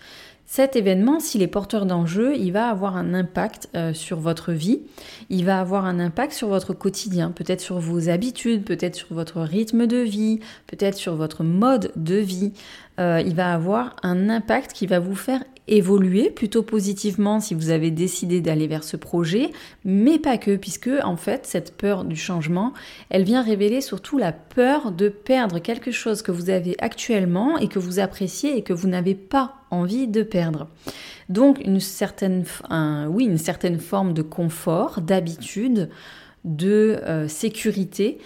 Cet 0.46 0.76
événement, 0.76 1.20
s'il 1.20 1.42
est 1.42 1.48
porteur 1.48 1.86
d'enjeux, 1.86 2.36
il 2.36 2.52
va 2.52 2.68
avoir 2.68 2.96
un 2.96 3.14
impact 3.14 3.68
euh, 3.74 3.94
sur 3.94 4.20
votre 4.20 4.52
vie, 4.52 4.82
il 5.30 5.44
va 5.44 5.58
avoir 5.58 5.84
un 5.84 5.98
impact 5.98 6.32
sur 6.32 6.48
votre 6.48 6.74
quotidien, 6.74 7.30
peut-être 7.30 7.60
sur 7.60 7.78
vos 7.78 8.08
habitudes, 8.08 8.62
peut-être 8.62 8.94
sur 8.94 9.12
votre 9.14 9.40
rythme 9.40 9.86
de 9.86 9.96
vie, 9.96 10.40
peut-être 10.66 10.96
sur 10.96 11.16
votre 11.16 11.42
mode 11.42 11.90
de 11.96 12.16
vie. 12.16 12.52
Euh, 13.00 13.22
il 13.24 13.34
va 13.34 13.52
avoir 13.52 13.96
un 14.02 14.28
impact 14.28 14.74
qui 14.74 14.86
va 14.86 15.00
vous 15.00 15.16
faire 15.16 15.42
évoluer 15.66 16.30
plutôt 16.30 16.62
positivement 16.62 17.40
si 17.40 17.54
vous 17.54 17.70
avez 17.70 17.90
décidé 17.90 18.40
d'aller 18.40 18.66
vers 18.66 18.84
ce 18.84 18.96
projet, 18.96 19.50
mais 19.84 20.18
pas 20.18 20.36
que, 20.36 20.56
puisque 20.56 20.90
en 21.02 21.16
fait 21.16 21.46
cette 21.46 21.76
peur 21.76 22.04
du 22.04 22.16
changement, 22.16 22.72
elle 23.08 23.24
vient 23.24 23.42
révéler 23.42 23.80
surtout 23.80 24.18
la 24.18 24.32
peur 24.32 24.92
de 24.92 25.08
perdre 25.08 25.58
quelque 25.58 25.90
chose 25.90 26.22
que 26.22 26.32
vous 26.32 26.50
avez 26.50 26.76
actuellement 26.78 27.56
et 27.58 27.68
que 27.68 27.78
vous 27.78 27.98
appréciez 27.98 28.56
et 28.56 28.62
que 28.62 28.72
vous 28.72 28.88
n'avez 28.88 29.14
pas 29.14 29.54
envie 29.70 30.06
de 30.06 30.22
perdre. 30.22 30.68
Donc 31.30 31.60
une 31.64 31.80
certaine, 31.80 32.44
oui, 33.08 33.24
une 33.24 33.38
certaine 33.38 33.78
forme 33.78 34.12
de 34.12 34.22
confort, 34.22 35.00
d'habitude, 35.00 35.88
de 36.44 37.00
euh, 37.04 37.26
sécurité 37.26 38.18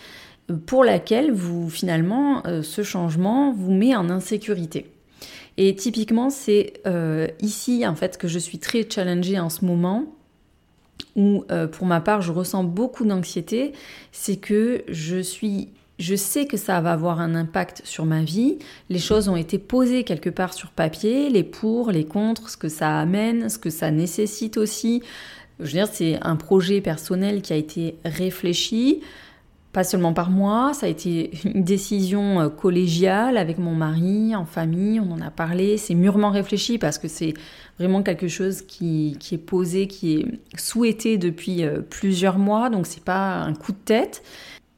pour 0.66 0.82
laquelle 0.82 1.30
vous 1.30 1.68
finalement 1.68 2.42
ce 2.62 2.82
changement 2.82 3.52
vous 3.52 3.70
met 3.70 3.94
en 3.94 4.08
insécurité. 4.08 4.86
Et 5.60 5.74
typiquement, 5.74 6.30
c'est 6.30 6.80
ici 7.42 7.86
en 7.86 7.94
fait 7.94 8.16
que 8.16 8.28
je 8.28 8.38
suis 8.38 8.58
très 8.58 8.88
challengée 8.88 9.38
en 9.38 9.50
ce 9.50 9.64
moment 9.66 10.06
où 11.16 11.44
pour 11.72 11.86
ma 11.86 12.00
part 12.00 12.22
je 12.22 12.32
ressens 12.32 12.64
beaucoup 12.64 13.04
d'anxiété, 13.04 13.72
c'est 14.12 14.36
que 14.36 14.84
je 14.88 15.20
je 15.98 16.14
sais 16.14 16.46
que 16.46 16.56
ça 16.56 16.80
va 16.80 16.92
avoir 16.92 17.18
un 17.18 17.34
impact 17.34 17.82
sur 17.84 18.04
ma 18.04 18.22
vie. 18.22 18.58
Les 18.88 19.00
choses 19.00 19.28
ont 19.28 19.34
été 19.34 19.58
posées 19.58 20.04
quelque 20.04 20.30
part 20.30 20.54
sur 20.54 20.70
papier, 20.70 21.28
les 21.28 21.42
pour, 21.42 21.90
les 21.90 22.04
contre, 22.04 22.50
ce 22.50 22.56
que 22.56 22.68
ça 22.68 23.00
amène, 23.00 23.48
ce 23.48 23.58
que 23.58 23.68
ça 23.68 23.90
nécessite 23.90 24.58
aussi. 24.58 25.02
Je 25.58 25.64
veux 25.64 25.72
dire, 25.72 25.88
c'est 25.92 26.20
un 26.22 26.36
projet 26.36 26.80
personnel 26.80 27.42
qui 27.42 27.52
a 27.52 27.56
été 27.56 27.96
réfléchi, 28.04 29.00
pas 29.72 29.84
seulement 29.84 30.14
par 30.14 30.30
moi, 30.30 30.72
ça 30.72 30.86
a 30.86 30.88
été 30.88 31.30
une 31.44 31.62
décision 31.62 32.40
euh, 32.40 32.48
collégiale 32.48 33.36
avec 33.36 33.58
mon 33.58 33.74
mari, 33.74 34.34
en 34.34 34.44
famille, 34.44 34.98
on 35.00 35.12
en 35.12 35.20
a 35.20 35.30
parlé, 35.30 35.76
c'est 35.76 35.94
mûrement 35.94 36.30
réfléchi 36.30 36.78
parce 36.78 36.98
que 36.98 37.06
c'est 37.06 37.34
vraiment 37.78 38.02
quelque 38.02 38.28
chose 38.28 38.62
qui, 38.62 39.16
est 39.30 39.38
posé, 39.38 39.86
qui 39.86 40.16
est 40.16 40.58
souhaité 40.58 41.18
depuis 41.18 41.64
euh, 41.64 41.80
plusieurs 41.80 42.38
mois, 42.38 42.70
donc 42.70 42.86
c'est 42.86 43.04
pas 43.04 43.36
un 43.36 43.54
coup 43.54 43.72
de 43.72 43.78
tête. 43.84 44.22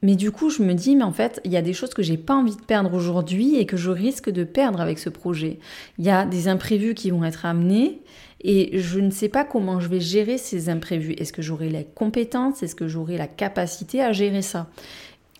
Mais 0.03 0.15
du 0.15 0.31
coup, 0.31 0.49
je 0.49 0.63
me 0.63 0.73
dis, 0.73 0.95
mais 0.95 1.03
en 1.03 1.11
fait, 1.11 1.39
il 1.45 1.51
y 1.51 1.57
a 1.57 1.61
des 1.61 1.73
choses 1.73 1.93
que 1.93 2.01
j'ai 2.01 2.17
pas 2.17 2.35
envie 2.35 2.55
de 2.55 2.61
perdre 2.61 2.93
aujourd'hui 2.93 3.57
et 3.57 3.65
que 3.67 3.77
je 3.77 3.91
risque 3.91 4.29
de 4.29 4.43
perdre 4.43 4.81
avec 4.81 4.97
ce 4.97 5.09
projet. 5.09 5.59
Il 5.99 6.05
y 6.05 6.09
a 6.09 6.25
des 6.25 6.47
imprévus 6.47 6.95
qui 6.95 7.11
vont 7.11 7.23
être 7.23 7.45
amenés 7.45 8.01
et 8.43 8.79
je 8.79 8.99
ne 8.99 9.11
sais 9.11 9.29
pas 9.29 9.43
comment 9.43 9.79
je 9.79 9.87
vais 9.87 9.99
gérer 9.99 10.39
ces 10.39 10.69
imprévus. 10.69 11.13
Est-ce 11.13 11.33
que 11.33 11.43
j'aurai 11.43 11.69
les 11.69 11.85
compétences? 11.85 12.63
Est-ce 12.63 12.75
que 12.75 12.87
j'aurai 12.87 13.17
la 13.17 13.27
capacité 13.27 14.01
à 14.01 14.11
gérer 14.11 14.41
ça? 14.41 14.69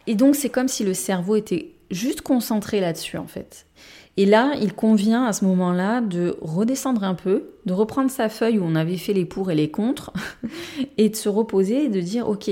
Et 0.05 0.13
donc, 0.13 0.35
c'est 0.35 0.49
comme 0.49 0.67
si 0.67 0.83
le 0.83 0.93
cerveau 0.93 1.35
était 1.35 1.71
juste 1.89 2.21
concentré 2.21 2.79
là-dessus, 2.79 3.17
en 3.17 3.27
fait. 3.27 3.65
Et 4.17 4.25
là, 4.25 4.53
il 4.61 4.73
convient 4.73 5.25
à 5.25 5.33
ce 5.33 5.45
moment-là 5.45 6.01
de 6.01 6.37
redescendre 6.41 7.03
un 7.03 7.15
peu, 7.15 7.51
de 7.65 7.73
reprendre 7.73 8.11
sa 8.11 8.29
feuille 8.29 8.59
où 8.59 8.63
on 8.63 8.75
avait 8.75 8.97
fait 8.97 9.13
les 9.13 9.25
pour 9.25 9.51
et 9.51 9.55
les 9.55 9.71
contre, 9.71 10.11
et 10.97 11.09
de 11.09 11.15
se 11.15 11.29
reposer 11.29 11.85
et 11.85 11.89
de 11.89 12.01
dire, 12.01 12.27
ok, 12.27 12.51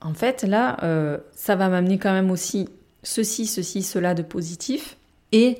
en 0.00 0.14
fait, 0.14 0.42
là, 0.44 0.76
euh, 0.82 1.18
ça 1.34 1.56
va 1.56 1.68
m'amener 1.68 1.98
quand 1.98 2.12
même 2.12 2.30
aussi 2.30 2.68
ceci, 3.02 3.46
ceci, 3.46 3.82
cela 3.82 4.14
de 4.14 4.22
positif. 4.22 4.96
Et 5.32 5.58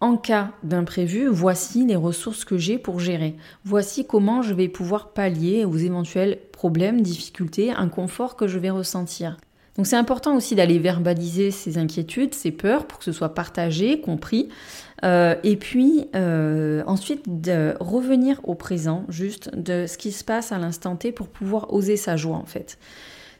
en 0.00 0.16
cas 0.16 0.50
d'imprévu, 0.62 1.26
voici 1.26 1.86
les 1.86 1.96
ressources 1.96 2.44
que 2.44 2.58
j'ai 2.58 2.78
pour 2.78 3.00
gérer. 3.00 3.36
Voici 3.64 4.06
comment 4.06 4.42
je 4.42 4.54
vais 4.54 4.68
pouvoir 4.68 5.10
pallier 5.10 5.64
aux 5.64 5.76
éventuels 5.76 6.38
problèmes, 6.52 7.02
difficultés, 7.02 7.70
inconforts 7.70 8.36
que 8.36 8.48
je 8.48 8.58
vais 8.58 8.70
ressentir. 8.70 9.36
Donc 9.76 9.86
c'est 9.86 9.96
important 9.96 10.36
aussi 10.36 10.54
d'aller 10.54 10.78
verbaliser 10.78 11.50
ces 11.50 11.78
inquiétudes, 11.78 12.34
ces 12.34 12.50
peurs, 12.50 12.86
pour 12.86 12.98
que 12.98 13.04
ce 13.04 13.12
soit 13.12 13.34
partagé, 13.34 14.00
compris. 14.00 14.48
Euh, 15.04 15.34
et 15.42 15.56
puis 15.56 16.06
euh, 16.14 16.82
ensuite 16.86 17.40
de 17.40 17.74
revenir 17.80 18.40
au 18.44 18.54
présent, 18.54 19.04
juste 19.08 19.56
de 19.56 19.86
ce 19.86 19.98
qui 19.98 20.12
se 20.12 20.22
passe 20.24 20.52
à 20.52 20.58
l'instant 20.58 20.94
T 20.96 21.10
pour 21.10 21.28
pouvoir 21.28 21.72
oser 21.72 21.96
sa 21.96 22.16
joie 22.16 22.36
en 22.36 22.44
fait. 22.44 22.78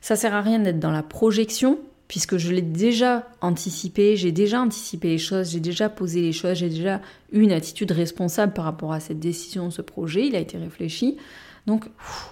Ça 0.03 0.17
sert 0.17 0.35
à 0.35 0.43
rien 0.43 0.59
d'être 0.59 0.81
dans 0.81 0.91
la 0.91 1.05
projection, 1.05 1.79
puisque 2.09 2.37
je 2.37 2.53
l'ai 2.53 2.61
déjà 2.61 3.27
anticipé, 3.41 4.17
j'ai 4.17 4.33
déjà 4.33 4.61
anticipé 4.61 5.09
les 5.09 5.19
choses, 5.19 5.53
j'ai 5.53 5.61
déjà 5.61 5.89
posé 5.89 6.21
les 6.21 6.33
choses, 6.33 6.59
j'ai 6.59 6.69
déjà 6.69 7.01
eu 7.33 7.41
une 7.41 7.53
attitude 7.53 7.93
responsable 7.93 8.53
par 8.53 8.65
rapport 8.65 8.93
à 8.93 8.99
cette 8.99 9.21
décision, 9.21 9.71
ce 9.71 9.81
projet, 9.81 10.27
il 10.27 10.35
a 10.35 10.41
été 10.41 10.59
réfléchi. 10.59 11.17
Donc, 11.67 11.89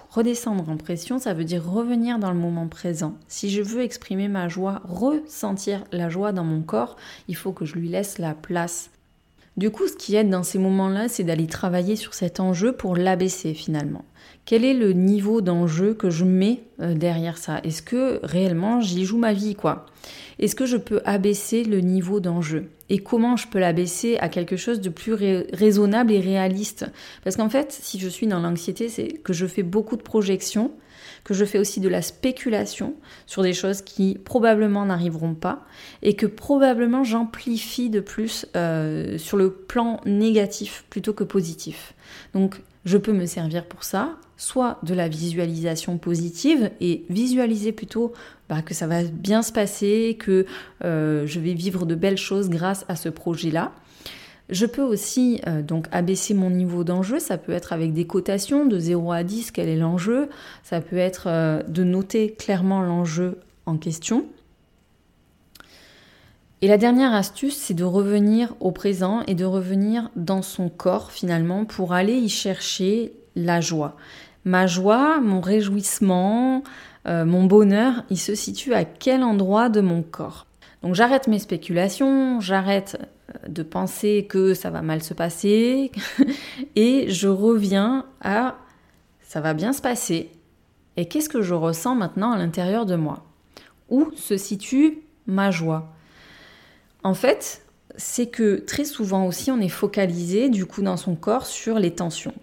redescendre 0.09 0.69
en 0.69 0.75
pression, 0.75 1.17
ça 1.17 1.33
veut 1.33 1.45
dire 1.45 1.65
revenir 1.65 2.19
dans 2.19 2.31
le 2.31 2.37
moment 2.37 2.67
présent. 2.67 3.15
Si 3.29 3.49
je 3.49 3.61
veux 3.61 3.81
exprimer 3.81 4.27
ma 4.27 4.49
joie, 4.49 4.81
ressentir 4.83 5.85
la 5.93 6.09
joie 6.09 6.33
dans 6.33 6.43
mon 6.43 6.61
corps, 6.61 6.97
il 7.29 7.37
faut 7.37 7.53
que 7.53 7.63
je 7.63 7.75
lui 7.75 7.87
laisse 7.87 8.17
la 8.17 8.33
place. 8.33 8.91
Du 9.57 9.69
coup, 9.69 9.87
ce 9.87 9.95
qui 9.95 10.15
aide 10.15 10.29
dans 10.29 10.43
ces 10.43 10.59
moments-là, 10.59 11.09
c'est 11.09 11.23
d'aller 11.23 11.47
travailler 11.47 11.95
sur 11.95 12.13
cet 12.13 12.39
enjeu 12.39 12.71
pour 12.71 12.95
l'abaisser 12.95 13.53
finalement. 13.53 14.05
Quel 14.45 14.63
est 14.63 14.73
le 14.73 14.93
niveau 14.93 15.41
d'enjeu 15.41 15.93
que 15.93 16.09
je 16.09 16.23
mets 16.23 16.63
euh, 16.79 16.93
derrière 16.93 17.37
ça? 17.37 17.59
Est-ce 17.63 17.81
que 17.81 18.19
réellement 18.23 18.79
j'y 18.79 19.05
joue 19.05 19.17
ma 19.17 19.33
vie 19.33 19.55
quoi? 19.55 19.85
Est-ce 20.39 20.55
que 20.55 20.65
je 20.65 20.77
peux 20.77 21.01
abaisser 21.05 21.63
le 21.63 21.81
niveau 21.81 22.19
d'enjeu? 22.19 22.69
Et 22.89 22.97
comment 22.97 23.37
je 23.37 23.47
peux 23.47 23.59
l'abaisser 23.59 24.17
à 24.17 24.29
quelque 24.29 24.55
chose 24.55 24.81
de 24.81 24.89
plus 24.89 25.13
raisonnable 25.13 26.11
et 26.11 26.19
réaliste? 26.19 26.85
Parce 27.23 27.35
qu'en 27.35 27.49
fait, 27.49 27.71
si 27.71 27.99
je 27.99 28.09
suis 28.09 28.27
dans 28.27 28.39
l'anxiété, 28.39 28.89
c'est 28.89 29.09
que 29.09 29.33
je 29.33 29.45
fais 29.45 29.63
beaucoup 29.63 29.95
de 29.95 30.01
projections, 30.01 30.71
que 31.23 31.33
je 31.33 31.45
fais 31.45 31.57
aussi 31.57 31.79
de 31.79 31.89
la 31.89 32.01
spéculation 32.01 32.95
sur 33.25 33.43
des 33.43 33.53
choses 33.53 33.81
qui 33.81 34.17
probablement 34.23 34.85
n'arriveront 34.85 35.35
pas 35.35 35.65
et 36.01 36.15
que 36.15 36.25
probablement 36.25 37.03
j'amplifie 37.03 37.89
de 37.89 37.99
plus 37.99 38.45
euh, 38.55 39.17
sur 39.17 39.37
le 39.37 39.51
plan 39.51 40.01
négatif 40.05 40.85
plutôt 40.89 41.13
que 41.13 41.23
positif. 41.23 41.93
Donc 42.33 42.61
je 42.85 42.97
peux 42.97 43.13
me 43.13 43.25
servir 43.25 43.65
pour 43.65 43.83
ça, 43.83 44.17
soit 44.37 44.79
de 44.83 44.93
la 44.95 45.07
visualisation 45.07 45.97
positive 45.97 46.71
et 46.81 47.05
visualiser 47.09 47.71
plutôt 47.71 48.13
bah, 48.49 48.61
que 48.61 48.73
ça 48.73 48.87
va 48.87 49.03
bien 49.03 49.43
se 49.43 49.51
passer, 49.51 50.17
que 50.19 50.45
euh, 50.83 51.27
je 51.27 51.39
vais 51.39 51.53
vivre 51.53 51.85
de 51.85 51.93
belles 51.93 52.17
choses 52.17 52.49
grâce 52.49 52.85
à 52.87 52.95
ce 52.95 53.09
projet-là. 53.09 53.71
Je 54.51 54.65
peux 54.65 54.81
aussi 54.81 55.39
euh, 55.47 55.61
donc 55.61 55.87
abaisser 55.91 56.33
mon 56.33 56.49
niveau 56.49 56.83
d'enjeu, 56.83 57.19
ça 57.19 57.37
peut 57.37 57.53
être 57.53 57.71
avec 57.71 57.93
des 57.93 58.05
cotations 58.05 58.65
de 58.65 58.77
0 58.77 59.13
à 59.13 59.23
10, 59.23 59.51
quel 59.51 59.69
est 59.69 59.77
l'enjeu, 59.77 60.27
ça 60.61 60.81
peut 60.81 60.97
être 60.97 61.23
euh, 61.27 61.63
de 61.63 61.85
noter 61.85 62.33
clairement 62.33 62.81
l'enjeu 62.81 63.39
en 63.65 63.77
question. 63.77 64.25
Et 66.61 66.67
la 66.67 66.77
dernière 66.77 67.13
astuce, 67.13 67.55
c'est 67.55 67.73
de 67.73 67.85
revenir 67.85 68.53
au 68.59 68.71
présent 68.71 69.23
et 69.25 69.35
de 69.35 69.45
revenir 69.45 70.11
dans 70.17 70.41
son 70.41 70.67
corps 70.67 71.11
finalement 71.11 71.63
pour 71.63 71.93
aller 71.93 72.13
y 72.13 72.29
chercher 72.29 73.13
la 73.37 73.61
joie. 73.61 73.95
Ma 74.43 74.67
joie, 74.67 75.21
mon 75.21 75.39
réjouissement, 75.39 76.61
euh, 77.07 77.23
mon 77.23 77.45
bonheur, 77.45 78.03
il 78.09 78.19
se 78.19 78.35
situe 78.35 78.73
à 78.73 78.83
quel 78.83 79.23
endroit 79.23 79.69
de 79.69 79.79
mon 79.79 80.03
corps? 80.03 80.45
Donc 80.83 80.95
j'arrête 80.95 81.27
mes 81.27 81.39
spéculations, 81.39 82.39
j'arrête 82.39 82.97
euh, 83.29 83.47
de 83.47 83.63
penser 83.63 84.25
que 84.27 84.53
ça 84.53 84.69
va 84.69 84.81
mal 84.81 85.03
se 85.03 85.13
passer 85.13 85.91
et 86.75 87.09
je 87.09 87.27
reviens 87.27 88.05
à 88.21 88.57
ça 89.21 89.39
va 89.39 89.53
bien 89.53 89.71
se 89.71 89.81
passer. 89.81 90.31
Et 90.97 91.07
qu'est-ce 91.07 91.29
que 91.29 91.41
je 91.41 91.53
ressens 91.53 91.95
maintenant 91.95 92.31
à 92.33 92.37
l'intérieur 92.37 92.85
de 92.85 92.95
moi? 92.95 93.23
Où 93.89 94.11
se 94.15 94.35
situe 94.35 94.99
ma 95.25 95.51
joie? 95.51 95.93
En 97.03 97.13
fait, 97.13 97.65
c'est 97.95 98.27
que 98.27 98.57
très 98.57 98.83
souvent 98.83 99.25
aussi 99.25 99.51
on 99.51 99.59
est 99.59 99.69
focalisé 99.69 100.49
du 100.49 100.65
coup 100.65 100.81
dans 100.81 100.97
son 100.97 101.15
corps 101.15 101.45
sur 101.45 101.79
les 101.79 101.91
tensions. 101.91 102.33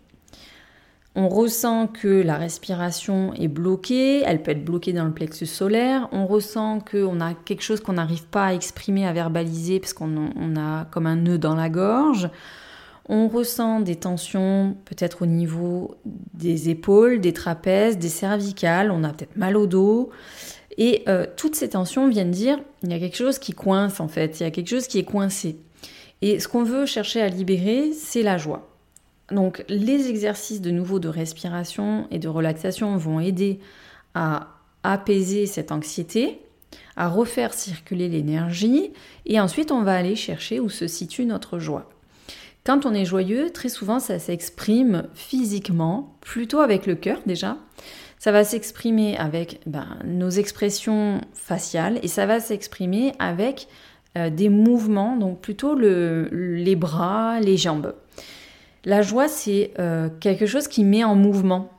On 1.20 1.28
ressent 1.28 1.88
que 1.88 2.22
la 2.22 2.36
respiration 2.36 3.34
est 3.34 3.48
bloquée, 3.48 4.22
elle 4.24 4.40
peut 4.40 4.52
être 4.52 4.64
bloquée 4.64 4.92
dans 4.92 5.04
le 5.04 5.10
plexus 5.10 5.46
solaire, 5.46 6.08
on 6.12 6.28
ressent 6.28 6.78
qu'on 6.78 7.20
a 7.20 7.34
quelque 7.34 7.62
chose 7.62 7.80
qu'on 7.80 7.94
n'arrive 7.94 8.26
pas 8.28 8.44
à 8.44 8.54
exprimer, 8.54 9.04
à 9.04 9.12
verbaliser 9.12 9.80
parce 9.80 9.92
qu'on 9.92 10.28
a 10.56 10.84
comme 10.92 11.08
un 11.08 11.16
nœud 11.16 11.36
dans 11.36 11.56
la 11.56 11.70
gorge. 11.70 12.30
On 13.08 13.26
ressent 13.26 13.80
des 13.80 13.96
tensions 13.96 14.76
peut-être 14.84 15.22
au 15.22 15.26
niveau 15.26 15.96
des 16.34 16.70
épaules, 16.70 17.20
des 17.20 17.32
trapèzes, 17.32 17.98
des 17.98 18.10
cervicales, 18.10 18.92
on 18.92 19.02
a 19.02 19.08
peut-être 19.08 19.36
mal 19.36 19.56
au 19.56 19.66
dos. 19.66 20.10
Et 20.76 21.02
euh, 21.08 21.26
toutes 21.36 21.56
ces 21.56 21.70
tensions 21.70 22.06
viennent 22.06 22.30
dire 22.30 22.60
il 22.84 22.92
y 22.92 22.94
a 22.94 23.00
quelque 23.00 23.16
chose 23.16 23.40
qui 23.40 23.54
coince 23.54 23.98
en 23.98 24.06
fait, 24.06 24.38
il 24.38 24.44
y 24.44 24.46
a 24.46 24.52
quelque 24.52 24.68
chose 24.68 24.86
qui 24.86 25.00
est 25.00 25.04
coincé. 25.04 25.58
Et 26.22 26.38
ce 26.38 26.46
qu'on 26.46 26.62
veut 26.62 26.86
chercher 26.86 27.20
à 27.22 27.28
libérer, 27.28 27.90
c'est 27.92 28.22
la 28.22 28.38
joie. 28.38 28.77
Donc 29.30 29.64
les 29.68 30.08
exercices 30.08 30.60
de 30.60 30.70
nouveau 30.70 30.98
de 30.98 31.08
respiration 31.08 32.06
et 32.10 32.18
de 32.18 32.28
relaxation 32.28 32.96
vont 32.96 33.20
aider 33.20 33.60
à 34.14 34.48
apaiser 34.82 35.46
cette 35.46 35.70
anxiété, 35.70 36.40
à 36.96 37.08
refaire 37.08 37.52
circuler 37.52 38.08
l'énergie, 38.08 38.92
et 39.26 39.38
ensuite 39.40 39.70
on 39.70 39.82
va 39.82 39.94
aller 39.94 40.16
chercher 40.16 40.60
où 40.60 40.70
se 40.70 40.86
situe 40.86 41.26
notre 41.26 41.58
joie. 41.58 41.90
Quand 42.64 42.86
on 42.86 42.94
est 42.94 43.04
joyeux, 43.04 43.50
très 43.50 43.68
souvent 43.68 44.00
ça 44.00 44.18
s'exprime 44.18 45.04
physiquement, 45.14 46.16
plutôt 46.20 46.60
avec 46.60 46.86
le 46.86 46.94
cœur 46.94 47.20
déjà, 47.26 47.58
ça 48.18 48.32
va 48.32 48.44
s'exprimer 48.44 49.16
avec 49.16 49.60
ben, 49.66 49.98
nos 50.04 50.30
expressions 50.30 51.20
faciales 51.34 52.00
et 52.02 52.08
ça 52.08 52.26
va 52.26 52.40
s'exprimer 52.40 53.12
avec 53.18 53.68
euh, 54.16 54.30
des 54.30 54.48
mouvements, 54.48 55.16
donc 55.16 55.40
plutôt 55.40 55.76
les 55.78 56.76
bras, 56.76 57.40
les 57.40 57.56
jambes. 57.56 57.94
La 58.84 59.02
joie, 59.02 59.28
c'est 59.28 59.72
euh, 59.78 60.08
quelque 60.20 60.46
chose 60.46 60.68
qui 60.68 60.84
met 60.84 61.04
en 61.04 61.14
mouvement, 61.14 61.70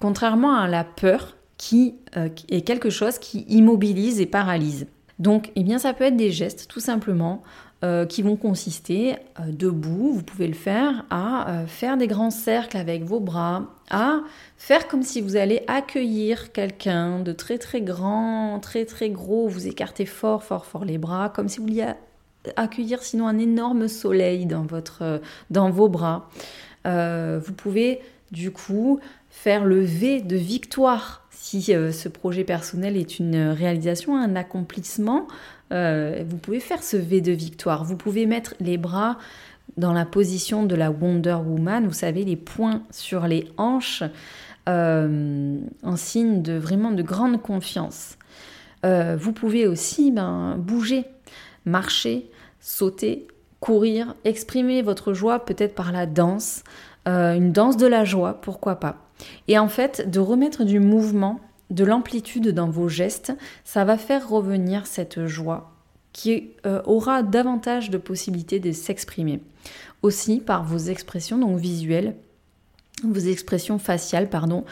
contrairement 0.00 0.56
à 0.56 0.68
la 0.68 0.84
peur 0.84 1.36
qui 1.58 1.94
euh, 2.16 2.28
est 2.48 2.62
quelque 2.62 2.90
chose 2.90 3.18
qui 3.18 3.44
immobilise 3.48 4.20
et 4.20 4.26
paralyse. 4.26 4.86
Donc, 5.18 5.50
eh 5.56 5.62
bien, 5.62 5.78
ça 5.78 5.92
peut 5.94 6.04
être 6.04 6.16
des 6.16 6.30
gestes, 6.30 6.66
tout 6.68 6.80
simplement, 6.80 7.42
euh, 7.84 8.04
qui 8.04 8.22
vont 8.22 8.36
consister 8.36 9.16
debout, 9.48 10.12
vous 10.12 10.22
pouvez 10.22 10.46
le 10.46 10.54
faire, 10.54 11.04
à 11.10 11.64
faire 11.66 11.96
des 11.96 12.06
grands 12.06 12.30
cercles 12.30 12.76
avec 12.76 13.04
vos 13.04 13.20
bras, 13.20 13.64
à 13.90 14.20
faire 14.56 14.88
comme 14.88 15.02
si 15.02 15.20
vous 15.20 15.36
allez 15.36 15.62
accueillir 15.66 16.52
quelqu'un 16.52 17.20
de 17.20 17.32
très 17.32 17.58
très 17.58 17.80
grand, 17.80 18.60
très 18.60 18.84
très 18.84 19.10
gros, 19.10 19.48
vous 19.48 19.66
écartez 19.66 20.06
fort 20.06 20.42
fort 20.42 20.66
fort 20.66 20.84
les 20.84 20.98
bras, 20.98 21.30
comme 21.30 21.48
si 21.48 21.60
vous 21.60 21.66
accueillir 22.56 23.02
sinon 23.02 23.26
un 23.26 23.38
énorme 23.38 23.88
soleil 23.88 24.46
dans, 24.46 24.62
votre, 24.62 25.20
dans 25.50 25.70
vos 25.70 25.88
bras. 25.88 26.30
vous 26.84 27.52
pouvez 27.56 28.00
du 28.32 28.50
coup 28.50 29.00
faire 29.30 29.64
le 29.64 29.80
V 29.80 30.20
de 30.20 30.36
victoire 30.36 31.26
si 31.30 31.62
ce 31.62 32.08
projet 32.08 32.44
personnel 32.44 32.96
est 32.96 33.18
une 33.18 33.50
réalisation, 33.50 34.16
un 34.16 34.34
accomplissement 34.34 35.26
euh, 35.72 36.22
vous 36.26 36.36
pouvez 36.36 36.60
faire 36.60 36.82
ce 36.82 36.96
V 36.96 37.20
de 37.20 37.32
victoire. 37.32 37.84
Vous 37.84 37.96
pouvez 37.96 38.26
mettre 38.26 38.54
les 38.60 38.78
bras 38.78 39.18
dans 39.76 39.92
la 39.92 40.04
position 40.04 40.64
de 40.64 40.74
la 40.74 40.90
Wonder 40.90 41.38
Woman, 41.44 41.86
vous 41.86 41.92
savez, 41.92 42.24
les 42.24 42.36
poings 42.36 42.82
sur 42.90 43.26
les 43.26 43.48
hanches, 43.56 44.04
euh, 44.68 45.58
en 45.82 45.96
signe 45.96 46.42
de 46.42 46.54
vraiment 46.54 46.92
de 46.92 47.02
grande 47.02 47.42
confiance. 47.42 48.16
Euh, 48.84 49.16
vous 49.18 49.32
pouvez 49.32 49.66
aussi 49.66 50.12
ben, 50.12 50.56
bouger, 50.56 51.04
marcher, 51.64 52.30
sauter, 52.66 53.28
courir, 53.60 54.14
exprimer 54.24 54.82
votre 54.82 55.12
joie 55.12 55.44
peut-être 55.44 55.74
par 55.74 55.92
la 55.92 56.06
danse, 56.06 56.64
une 57.06 57.52
danse 57.52 57.76
de 57.76 57.86
la 57.86 58.04
joie, 58.04 58.40
pourquoi 58.40 58.76
pas. 58.76 59.06
Et 59.46 59.56
en 59.56 59.68
fait, 59.68 60.10
de 60.10 60.18
remettre 60.18 60.64
du 60.64 60.80
mouvement 60.80 61.38
de 61.70 61.84
l'amplitude 61.84 62.48
dans 62.48 62.68
vos 62.68 62.88
gestes, 62.88 63.32
ça 63.64 63.84
va 63.84 63.96
faire 63.96 64.28
revenir 64.28 64.86
cette 64.88 65.26
joie 65.26 65.72
qui 66.12 66.50
euh, 66.64 66.80
aura 66.86 67.22
davantage 67.22 67.90
de 67.90 67.98
possibilités 67.98 68.58
de 68.58 68.72
s'exprimer. 68.72 69.40
Aussi 70.02 70.40
par 70.40 70.64
vos 70.64 70.78
expressions 70.78 71.38
donc 71.38 71.58
visuelles, 71.58 72.16
vos 73.04 73.20
expressions 73.20 73.78
faciales, 73.78 74.30
pardon, 74.30 74.64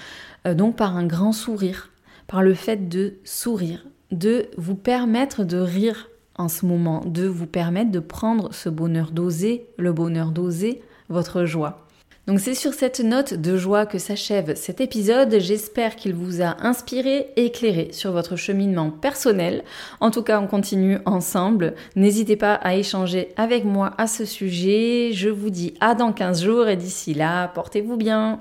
euh, 0.46 0.54
donc 0.54 0.76
par 0.76 0.96
un 0.96 1.06
grand 1.06 1.32
sourire, 1.32 1.90
par 2.26 2.42
le 2.42 2.54
fait 2.54 2.88
de 2.88 3.14
sourire, 3.24 3.84
de 4.10 4.46
vous 4.56 4.74
permettre 4.74 5.44
de 5.44 5.58
rire 5.58 6.08
en 6.36 6.48
ce 6.48 6.66
moment, 6.66 7.02
de 7.04 7.26
vous 7.26 7.46
permettre 7.46 7.90
de 7.90 8.00
prendre 8.00 8.52
ce 8.52 8.68
bonheur 8.68 9.10
d'oser, 9.10 9.66
le 9.76 9.92
bonheur 9.92 10.30
d'oser 10.30 10.82
votre 11.08 11.44
joie. 11.44 11.84
Donc 12.26 12.40
c'est 12.40 12.54
sur 12.54 12.72
cette 12.72 13.00
note 13.00 13.34
de 13.34 13.58
joie 13.58 13.84
que 13.84 13.98
s'achève 13.98 14.54
cet 14.54 14.80
épisode. 14.80 15.36
J'espère 15.40 15.94
qu'il 15.94 16.14
vous 16.14 16.40
a 16.40 16.56
inspiré, 16.64 17.28
éclairé 17.36 17.90
sur 17.92 18.12
votre 18.12 18.36
cheminement 18.36 18.90
personnel. 18.90 19.62
En 20.00 20.10
tout 20.10 20.22
cas, 20.22 20.40
on 20.40 20.46
continue 20.46 20.98
ensemble. 21.04 21.74
N'hésitez 21.96 22.36
pas 22.36 22.54
à 22.54 22.76
échanger 22.76 23.28
avec 23.36 23.66
moi 23.66 23.92
à 23.98 24.06
ce 24.06 24.24
sujet. 24.24 25.10
Je 25.12 25.28
vous 25.28 25.50
dis 25.50 25.74
à 25.80 25.94
dans 25.94 26.12
15 26.12 26.44
jours 26.44 26.68
et 26.68 26.76
d'ici 26.76 27.12
là, 27.12 27.48
portez-vous 27.48 27.98
bien. 27.98 28.40